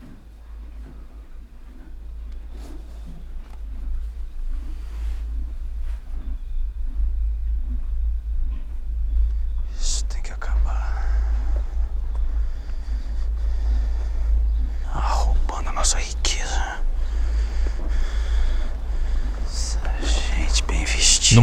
[9.78, 11.06] Isso tem que acabar.
[14.94, 16.22] Ah, roubando a nossa riqueza.
[19.46, 19.80] Essa
[20.38, 20.86] gente bem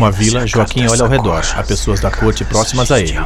[0.09, 1.45] Numa vila, Joaquim olha ao redor.
[1.55, 3.19] Há pessoas da corte próximas a ele.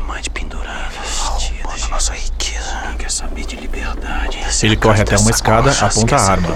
[4.63, 6.49] Ele corre até uma escada, aponta a arma.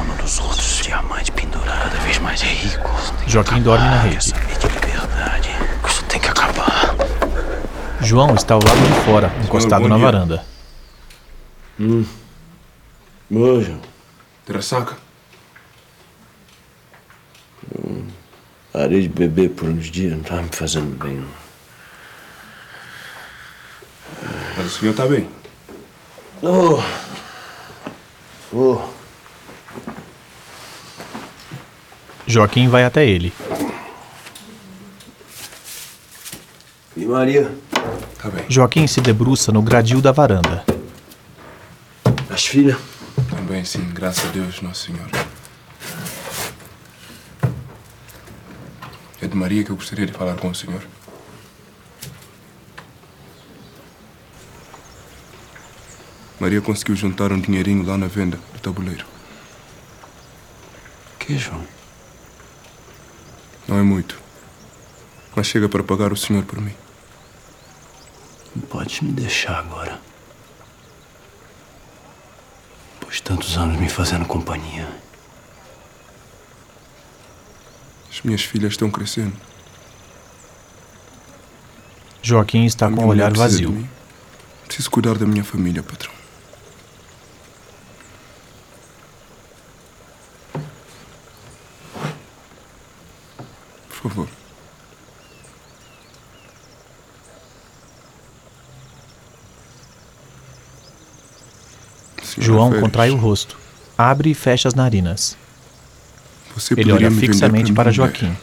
[3.27, 4.25] Joaquim dorme na rede.
[4.25, 5.51] Saber de liberdade.
[5.87, 6.95] Isso tem que acabar.
[8.01, 10.45] João está ao lado de fora, encostado na varanda.
[11.79, 12.05] Hum.
[13.31, 13.63] Boa,
[14.45, 14.97] Teressaca.
[18.77, 21.17] Parei de beber por uns dias, não estava me fazendo bem.
[21.17, 21.29] não.
[24.55, 25.27] Mas o senhor tá bem.
[26.43, 26.79] Oh.
[28.53, 28.79] Oh.
[32.27, 33.33] Joaquim vai até ele.
[36.95, 37.51] E Maria?
[38.19, 38.45] Tá bem.
[38.47, 40.67] Joaquim se debruça no gradil da varanda.
[42.29, 42.77] As filhas?
[43.31, 45.26] Também sim, graças a Deus, Nosso Senhor.
[49.27, 50.87] É de Maria que eu gostaria de falar com o senhor.
[56.39, 59.05] Maria conseguiu juntar um dinheirinho lá na venda do tabuleiro.
[61.19, 61.67] Que, João?
[63.67, 64.17] Não é muito.
[65.35, 66.75] Mas chega para pagar o senhor por mim.
[68.55, 70.01] Não podes me deixar agora.
[73.01, 74.87] Depois de tantos anos me fazendo companhia.
[78.17, 79.35] As minhas filhas estão crescendo.
[82.23, 83.89] Joaquim está com o olhar precisa de vazio.
[84.67, 86.11] Preciso cuidar da minha família, patrão.
[93.91, 94.29] Por favor.
[102.25, 103.59] Senhora João Félix, contrai o rosto,
[103.99, 105.37] abre e fecha as narinas.
[106.57, 107.95] Você Ele olha fixamente para mulher.
[107.95, 108.37] Joaquim.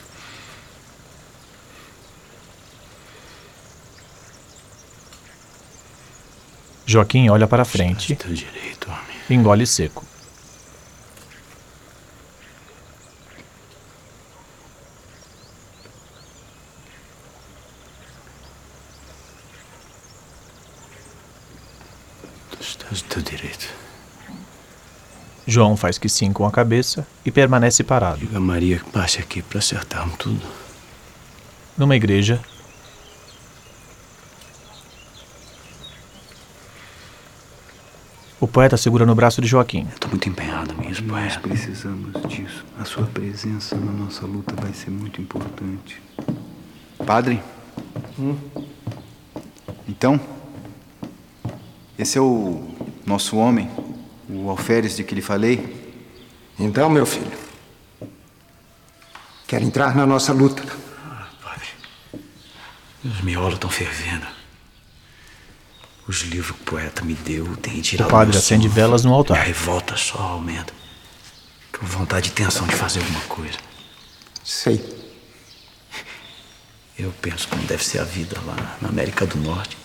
[6.85, 8.15] Joaquim olha para frente
[9.29, 10.05] engole seco.
[22.61, 23.83] Estás do teu direito.
[25.45, 28.19] João faz que sim com a cabeça e permanece parado.
[28.19, 30.41] Diga a Maria que passe aqui para acertarmos tudo.
[31.77, 32.39] Numa igreja,
[38.39, 39.87] o poeta segura no braço de Joaquim.
[39.93, 41.47] Estou muito empenhado nisso, Nós poeta.
[41.47, 42.65] precisamos disso.
[42.79, 46.01] A sua presença na nossa luta vai ser muito importante.
[47.05, 47.41] Padre?
[49.87, 50.19] Então?
[51.97, 52.67] Esse é o
[53.05, 53.69] nosso homem,
[54.33, 55.93] o alferes de que lhe falei?
[56.59, 57.31] Então, meu filho,
[59.47, 60.63] quer entrar na nossa luta?
[63.03, 64.25] Os miolos estão fervendo.
[66.07, 68.73] Os livros que o poeta me deu têm tirado O padre acende sono.
[68.73, 69.33] velas no altar.
[69.35, 70.73] Minha revolta só aumenta.
[71.77, 73.57] Com vontade e tensão de fazer alguma coisa.
[74.43, 74.81] Sei.
[76.97, 79.77] Eu penso como deve ser a vida lá na América do Norte.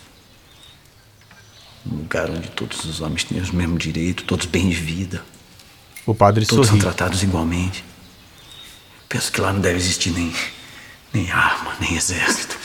[1.91, 5.25] Um lugar onde todos os homens têm os mesmos direitos, todos bem de vida.
[6.07, 6.81] O padre Todos sorri.
[6.81, 7.85] são tratados igualmente.
[9.09, 10.35] Penso que lá não deve existir nem,
[11.13, 12.57] nem arma, nem exército.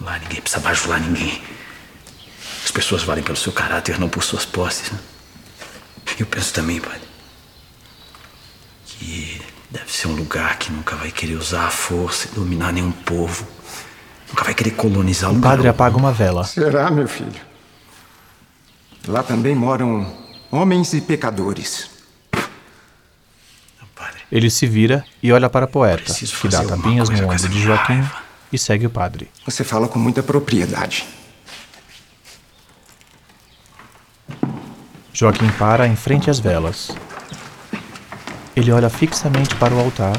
[0.00, 1.42] Lá ninguém precisa bajular ninguém.
[2.64, 4.90] As pessoas valem pelo seu caráter, não por suas posses.
[4.90, 4.98] né?
[6.18, 7.00] Eu penso também, pai,
[8.86, 9.40] que
[9.70, 13.46] deve ser um lugar que nunca vai querer usar a força e dominar nenhum povo.
[14.32, 16.44] Nunca vai querer colonizar O lugar padre apaga uma vela.
[16.44, 17.40] Será, meu filho?
[19.06, 20.10] Lá também moram
[20.50, 21.90] homens e pecadores.
[24.30, 28.02] Ele se vira e olha para a poeta, que dá tapinhas no ombro de Joaquim
[28.50, 29.30] e segue o padre.
[29.44, 31.06] Você fala com muita propriedade.
[35.12, 36.90] Joaquim para em frente às velas.
[38.56, 40.18] Ele olha fixamente para o altar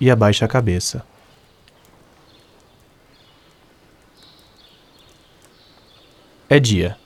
[0.00, 1.04] e abaixa a cabeça.
[6.48, 6.96] É dia.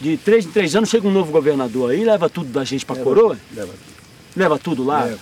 [0.00, 2.96] De três em três anos chega um novo governador aí, leva tudo da gente pra
[2.96, 3.38] coroa.
[3.52, 3.72] Leva.
[4.36, 5.04] Leva tudo lá.
[5.04, 5.18] Leva.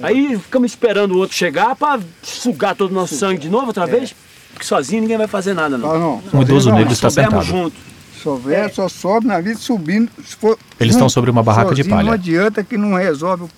[0.00, 3.86] Aí ficamos esperando o outro chegar pra sugar todo o nosso sangue de novo outra
[3.86, 4.14] vez.
[4.52, 6.22] Porque sozinho ninguém vai fazer nada, não.
[6.32, 7.42] Um idoso negro está sentado.
[7.42, 7.76] junto.
[8.22, 10.10] Souber, só sobe na vida subindo.
[10.24, 12.14] Se for Eles estão sobre uma barraca de sozinho Não palha.
[12.14, 13.44] adianta que não resolve.
[13.44, 13.50] o-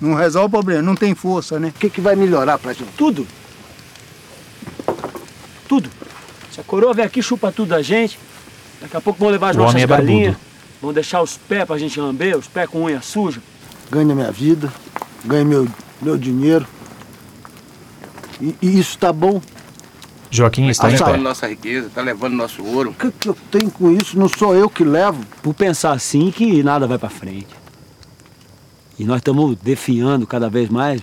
[0.00, 1.68] Não resolve o problema, não tem força, né?
[1.68, 2.90] O que, que vai melhorar pra gente?
[2.96, 3.26] Tudo.
[5.68, 5.88] Tudo.
[6.52, 8.18] Se a coroa vem aqui, chupa tudo da gente.
[8.80, 10.36] Daqui a pouco vão levar as O nossas é galinhas.
[10.80, 13.40] Vão deixar os pés pra gente lamber, os pés com unha suja.
[13.90, 14.72] Ganho minha vida,
[15.24, 15.68] ganho meu,
[16.02, 16.66] meu dinheiro.
[18.40, 19.40] E, e isso tá bom.
[20.36, 21.16] Joaquim está em Tá pé.
[21.16, 22.90] nossa riqueza, tá levando nosso ouro.
[22.90, 24.18] O que, que eu tenho com isso?
[24.18, 25.24] Não sou eu que levo.
[25.42, 27.46] Por pensar assim que nada vai pra frente.
[28.98, 31.00] E nós estamos definhando cada vez mais.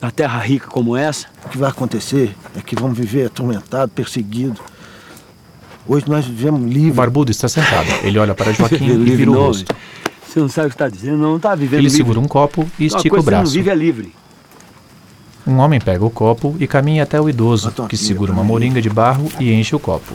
[0.00, 1.28] Na terra rica como essa.
[1.46, 4.60] O que vai acontecer é que vamos viver atormentados, perseguidos.
[5.86, 6.94] Hoje nós vivemos O livres.
[6.94, 7.88] barbudo está sentado.
[8.02, 9.74] Ele olha para Joaquim e Livre vira o rosto.
[10.28, 11.96] Você não sabe o que está dizendo, não está vivendo Ele livre.
[11.98, 13.44] segura um copo e Uma estica coisa o que você braço.
[13.44, 14.14] não vive é livre.
[15.46, 18.88] Um homem pega o copo e caminha até o idoso, que segura uma moringa de
[18.88, 20.14] barro e enche o copo.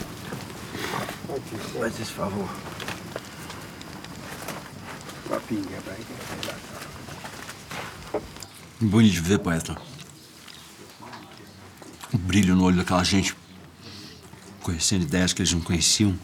[1.78, 2.48] Faz esse favor.
[8.80, 9.76] Bonito de ver, poeta.
[12.12, 13.34] O brilho no olho daquela gente,
[14.62, 16.14] conhecendo ideias que eles não conheciam,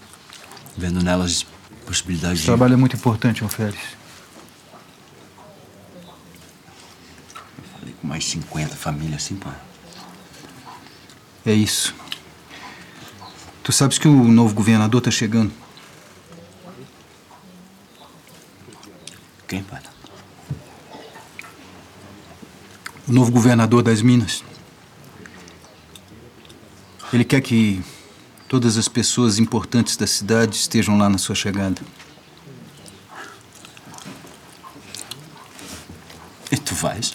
[0.76, 1.44] vendo nelas
[1.86, 2.46] possibilidades Esse de.
[2.46, 3.78] trabalho é muito importante, Alferes.
[8.04, 9.56] Com mais 50 famílias assim, pai.
[11.46, 11.94] É isso.
[13.62, 15.50] Tu sabes que o novo governador tá chegando.
[19.48, 19.80] Quem, pai?
[23.08, 24.44] O novo governador das Minas.
[27.10, 27.82] Ele quer que
[28.48, 31.80] todas as pessoas importantes da cidade estejam lá na sua chegada.
[36.84, 37.14] faz?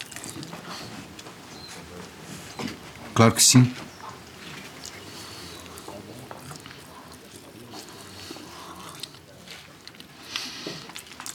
[3.20, 3.70] Claro que sim.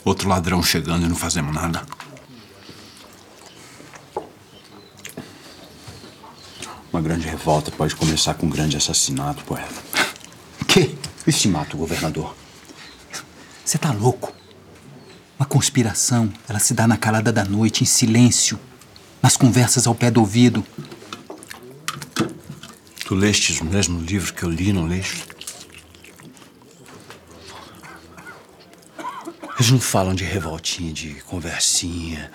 [0.03, 1.85] Outro ladrão chegando e não fazemos nada.
[6.91, 9.83] Uma grande revolta pode começar com um grande assassinato, poeta.
[10.67, 10.97] Que?
[11.27, 12.35] E se mata o governador?
[13.63, 14.33] Você tá louco?
[15.37, 18.59] Uma conspiração, ela se dá na calada da noite, em silêncio,
[19.21, 20.65] nas conversas ao pé do ouvido.
[23.05, 25.23] Tu lestes o mesmo livro que eu li, não leste?
[29.53, 32.31] Eles não falam de revoltinha, de conversinha,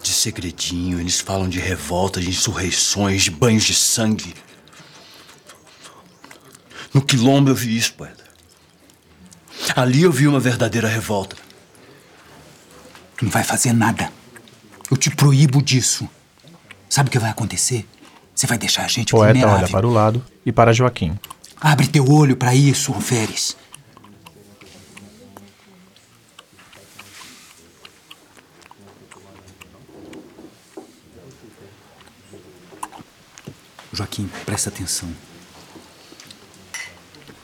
[0.00, 1.00] de segredinho.
[1.00, 4.32] Eles falam de revolta, de insurreições, de banhos de sangue.
[6.94, 8.24] No quilombo eu vi isso, poeta.
[9.74, 11.36] Ali eu vi uma verdadeira revolta.
[13.16, 14.12] Tu não vai fazer nada.
[14.88, 16.08] Eu te proíbo disso.
[16.88, 17.84] Sabe o que vai acontecer?
[18.40, 21.12] Você vai deixar a gente O poeta olha para o lado e para Joaquim.
[21.60, 23.54] Abre teu olho para isso, Alferes.
[33.92, 35.10] Joaquim, presta atenção.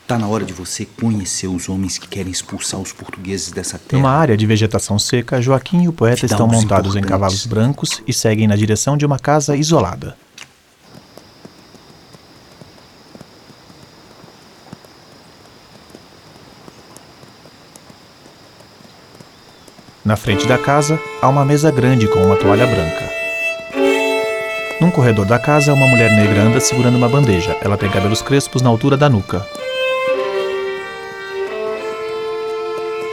[0.07, 4.01] Tá na hora de você conhecer os homens que querem expulsar os portugueses dessa terra.
[4.01, 8.11] Numa área de vegetação seca, Joaquim e o poeta estão montados em cavalos brancos e
[8.11, 10.17] seguem na direção de uma casa isolada.
[20.07, 23.09] Na frente da casa, há uma mesa grande com uma toalha branca.
[24.79, 27.57] Num corredor da casa, uma mulher negra anda segurando uma bandeja.
[27.59, 29.45] Ela tem cabelos crespos na altura da nuca.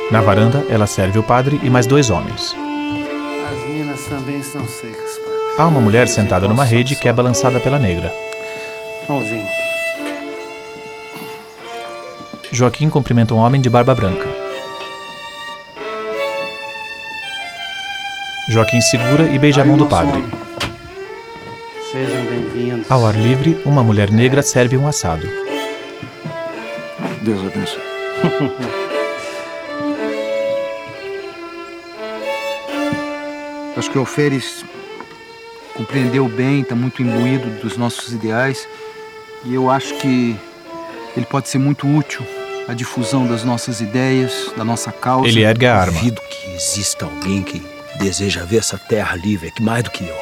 [0.09, 2.55] Na varanda, ela serve o padre e mais dois homens.
[2.55, 5.35] As minas também estão secas, pai.
[5.59, 8.15] Há uma mulher sentada numa rede que é balançada pela negra.
[9.09, 9.49] Pãozinho.
[12.53, 14.44] Joaquim cumprimenta um homem de barba branca.
[18.47, 20.23] Joaquim segura e beija a mão do padre.
[21.91, 22.91] Sejam bem-vindos.
[22.91, 25.27] Ao ar livre, uma mulher negra serve um assado.
[27.23, 27.81] Deus abençoe.
[33.77, 34.65] Acho que o Alferes
[35.75, 38.69] compreendeu bem, está muito imbuído dos nossos ideais
[39.45, 40.37] e eu acho que
[41.17, 42.25] ele pode ser muito útil
[42.69, 45.27] à difusão das nossas ideias, da nossa causa.
[45.27, 45.99] Ele ergue a arma.
[45.99, 47.61] Duvido que exista alguém que
[47.99, 50.17] deseja ver essa terra livre aqui mais do que eu.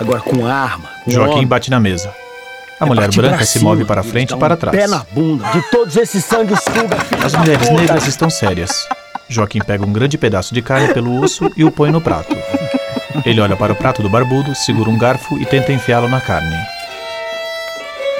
[0.00, 2.12] Agora, com arma, com Joaquim homem, bate na mesa.
[2.80, 4.76] A é mulher branca se cima, move para frente e para trás.
[4.76, 7.02] Pé na bunda de todos esses sanguessugas.
[7.08, 7.80] filha As mulheres puta.
[7.80, 8.88] negras estão sérias.
[9.28, 12.36] Joaquim pega um grande pedaço de carne pelo osso e o põe no prato.
[13.24, 16.56] Ele olha para o prato do barbudo, segura um garfo e tenta enfiá-lo na carne.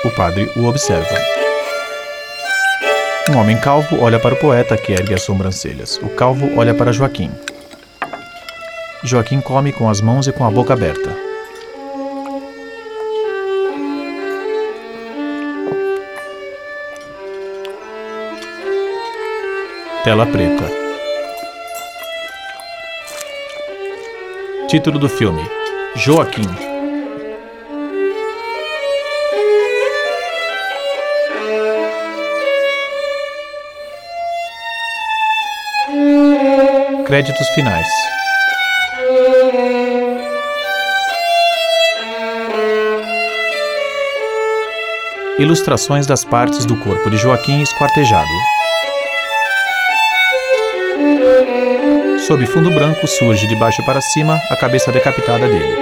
[0.04, 1.14] O padre o observa.
[3.30, 5.98] Um homem calvo olha para o poeta que ergue as sobrancelhas.
[6.02, 7.30] O calvo olha para Joaquim.
[9.04, 11.16] Joaquim come com as mãos e com a boca aberta.
[20.04, 20.70] Tela preta.
[24.68, 25.42] Título do filme:
[25.96, 26.46] Joaquim.
[37.04, 38.11] Créditos finais.
[45.38, 48.28] Ilustrações das partes do corpo de Joaquim esquartejado.
[52.26, 55.74] Sob fundo branco surge de baixo para cima a cabeça decapitada dele.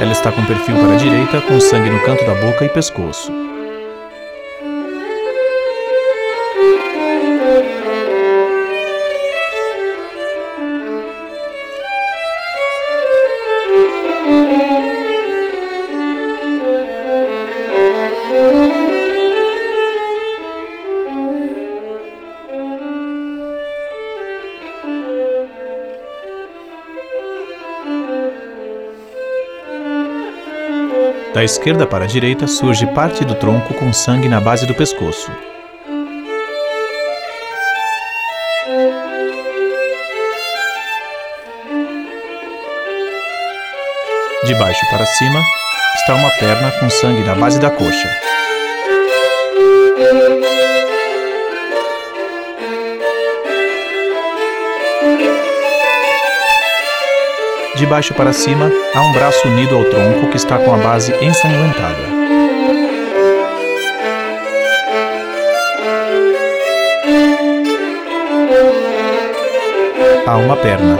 [0.00, 3.30] Ela está com perfil para a direita, com sangue no canto da boca e pescoço.
[31.46, 35.30] Esquerda para a direita surge parte do tronco com sangue na base do pescoço.
[44.44, 45.42] De baixo para cima
[45.94, 48.35] está uma perna com sangue na base da coxa.
[57.76, 61.12] De baixo para cima, há um braço unido ao tronco que está com a base
[61.22, 62.16] ensanguentada.
[70.26, 70.98] Há uma perna.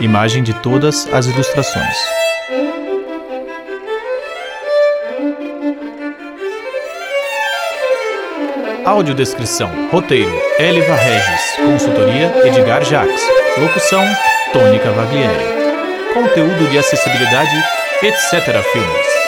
[0.00, 2.19] Imagem de todas as ilustrações.
[8.90, 13.22] Audiodescrição, roteiro, Eliva Regis, consultoria, Edgar Jacques,
[13.56, 14.02] locução,
[14.52, 15.44] Tony Cavaglieri,
[16.12, 17.54] conteúdo de acessibilidade,
[18.02, 18.60] etc.
[18.72, 19.19] Filmes.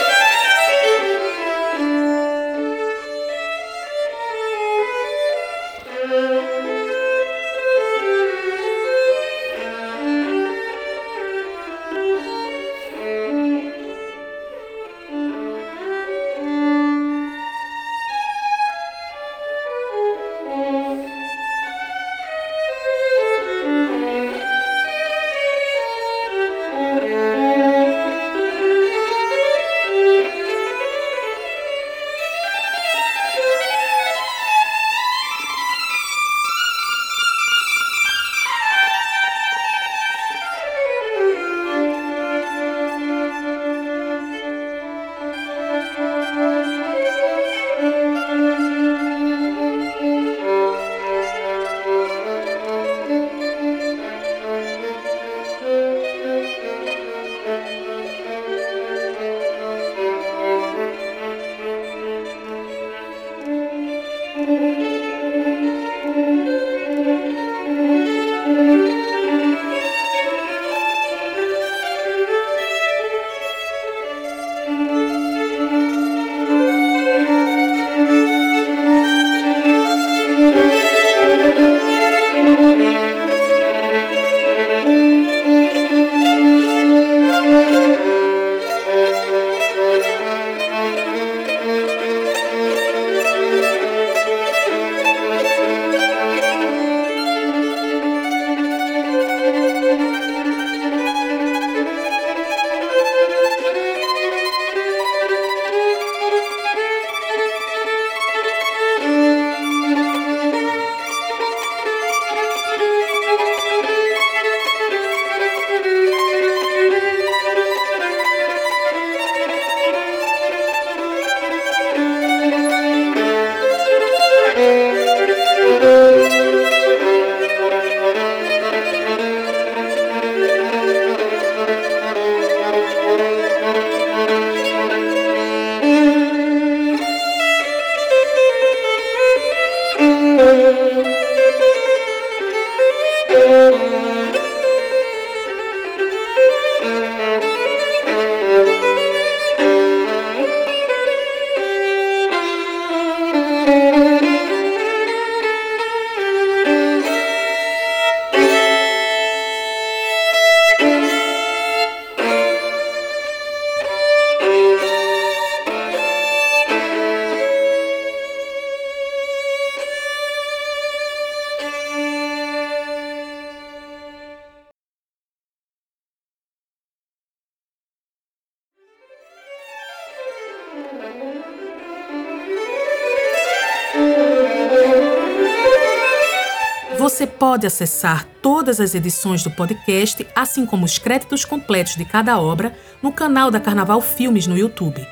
[187.53, 192.75] Pode acessar todas as edições do podcast, assim como os créditos completos de cada obra,
[193.03, 195.07] no canal da Carnaval Filmes no YouTube.